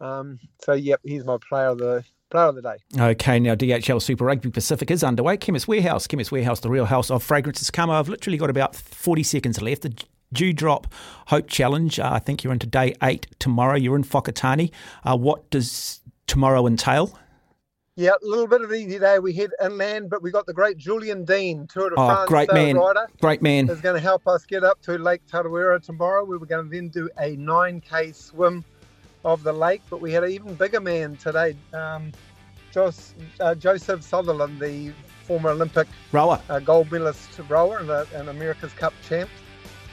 Um, 0.00 0.38
so 0.62 0.72
yep, 0.72 1.00
he's 1.02 1.24
my 1.24 1.38
player 1.46 1.68
of 1.68 1.78
the 1.78 2.04
player 2.30 2.46
of 2.46 2.54
the 2.54 2.62
day. 2.62 2.76
Okay, 2.98 3.38
now 3.38 3.54
DHL 3.54 4.00
Super 4.00 4.24
Rugby 4.24 4.50
Pacific 4.50 4.90
is 4.90 5.04
underway. 5.04 5.36
Chemist 5.36 5.68
Warehouse, 5.68 6.06
Chemist 6.06 6.32
Warehouse, 6.32 6.60
the 6.60 6.70
real 6.70 6.86
house 6.86 7.10
of 7.10 7.22
fragrances. 7.22 7.70
Come, 7.70 7.90
I've 7.90 8.08
literally 8.08 8.38
got 8.38 8.50
about 8.50 8.74
40 8.74 9.22
seconds 9.22 9.60
left. 9.60 9.82
The 9.82 9.94
Dewdrop 10.32 10.92
Hope 11.26 11.48
Challenge. 11.48 11.98
Uh, 11.98 12.10
I 12.12 12.18
think 12.18 12.44
you're 12.44 12.52
into 12.52 12.66
day 12.66 12.94
eight 13.02 13.26
tomorrow. 13.38 13.76
You're 13.76 13.96
in 13.96 14.04
Whakatane. 14.04 14.70
Uh, 15.04 15.16
what 15.16 15.50
does 15.50 16.00
tomorrow 16.26 16.66
entail? 16.66 17.18
Yeah, 17.96 18.12
a 18.22 18.26
little 18.26 18.46
bit 18.46 18.62
of 18.62 18.70
an 18.70 18.76
easy 18.78 18.98
day. 18.98 19.18
We 19.18 19.34
head 19.34 19.50
inland, 19.62 20.08
but 20.08 20.22
we 20.22 20.30
got 20.30 20.46
the 20.46 20.54
great 20.54 20.78
Julian 20.78 21.24
Dean, 21.24 21.66
Tour 21.66 21.90
de 21.90 21.96
oh, 21.98 22.06
France 22.06 22.28
great 22.28 22.52
man. 22.52 22.76
rider. 22.76 23.06
Great 23.20 23.42
man. 23.42 23.68
Is 23.68 23.80
going 23.80 23.96
to 23.96 24.00
help 24.00 24.26
us 24.26 24.46
get 24.46 24.64
up 24.64 24.80
to 24.82 24.96
Lake 24.96 25.20
Tarawera 25.26 25.82
tomorrow. 25.82 26.24
We 26.24 26.38
were 26.38 26.46
going 26.46 26.70
to 26.70 26.74
then 26.74 26.88
do 26.88 27.10
a 27.18 27.36
9K 27.36 28.14
swim 28.14 28.64
of 29.24 29.42
the 29.42 29.52
lake, 29.52 29.82
but 29.90 30.00
we 30.00 30.12
had 30.12 30.24
an 30.24 30.30
even 30.30 30.54
bigger 30.54 30.80
man 30.80 31.16
today, 31.16 31.56
um, 31.72 32.12
Jos, 32.72 33.14
uh, 33.40 33.54
Joseph 33.54 34.02
Sullivan, 34.02 34.58
the 34.58 34.92
former 35.24 35.50
Olympic 35.50 35.88
rower, 36.12 36.40
uh, 36.48 36.58
gold 36.58 36.90
medalist 36.90 37.38
rower 37.48 37.78
and, 37.78 37.90
and 37.90 38.28
America's 38.28 38.72
Cup 38.72 38.94
champ 39.06 39.28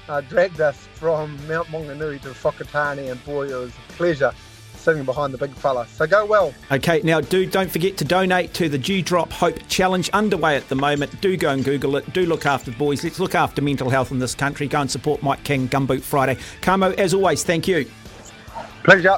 uh, 0.09 0.21
dragged 0.21 0.61
us 0.61 0.87
from 0.93 1.37
Mount 1.47 1.67
Maunganui 1.67 2.21
to 2.21 2.29
Whakatane, 2.29 3.11
and 3.11 3.23
boy, 3.25 3.49
it 3.49 3.55
was 3.55 3.71
a 3.71 3.93
pleasure 3.93 4.31
sitting 4.75 5.03
behind 5.03 5.33
the 5.33 5.37
big 5.37 5.51
fella. 5.51 5.85
So 5.87 6.07
go 6.07 6.25
well. 6.25 6.53
Okay, 6.71 7.01
now 7.03 7.19
do 7.19 7.45
don't 7.45 7.69
forget 7.69 7.97
to 7.97 8.05
donate 8.05 8.53
to 8.53 8.69
the 8.69 8.77
Dewdrop 8.77 9.31
Hope 9.33 9.59
Challenge 9.67 10.09
underway 10.11 10.55
at 10.55 10.69
the 10.69 10.75
moment. 10.75 11.19
Do 11.19 11.35
go 11.35 11.49
and 11.49 11.65
Google 11.65 11.97
it. 11.97 12.13
Do 12.13 12.25
look 12.25 12.45
after 12.45 12.71
the 12.71 12.77
boys. 12.77 13.03
Let's 13.03 13.19
look 13.19 13.35
after 13.35 13.61
mental 13.61 13.89
health 13.89 14.11
in 14.11 14.19
this 14.19 14.33
country. 14.33 14.67
Go 14.67 14.81
and 14.81 14.89
support 14.89 15.21
Mike 15.21 15.43
King 15.43 15.67
Gumboot 15.67 16.01
Friday. 16.01 16.37
Kamo, 16.61 16.91
as 16.91 17.13
always, 17.13 17.43
thank 17.43 17.67
you. 17.67 17.89
Pleasure. 18.83 19.17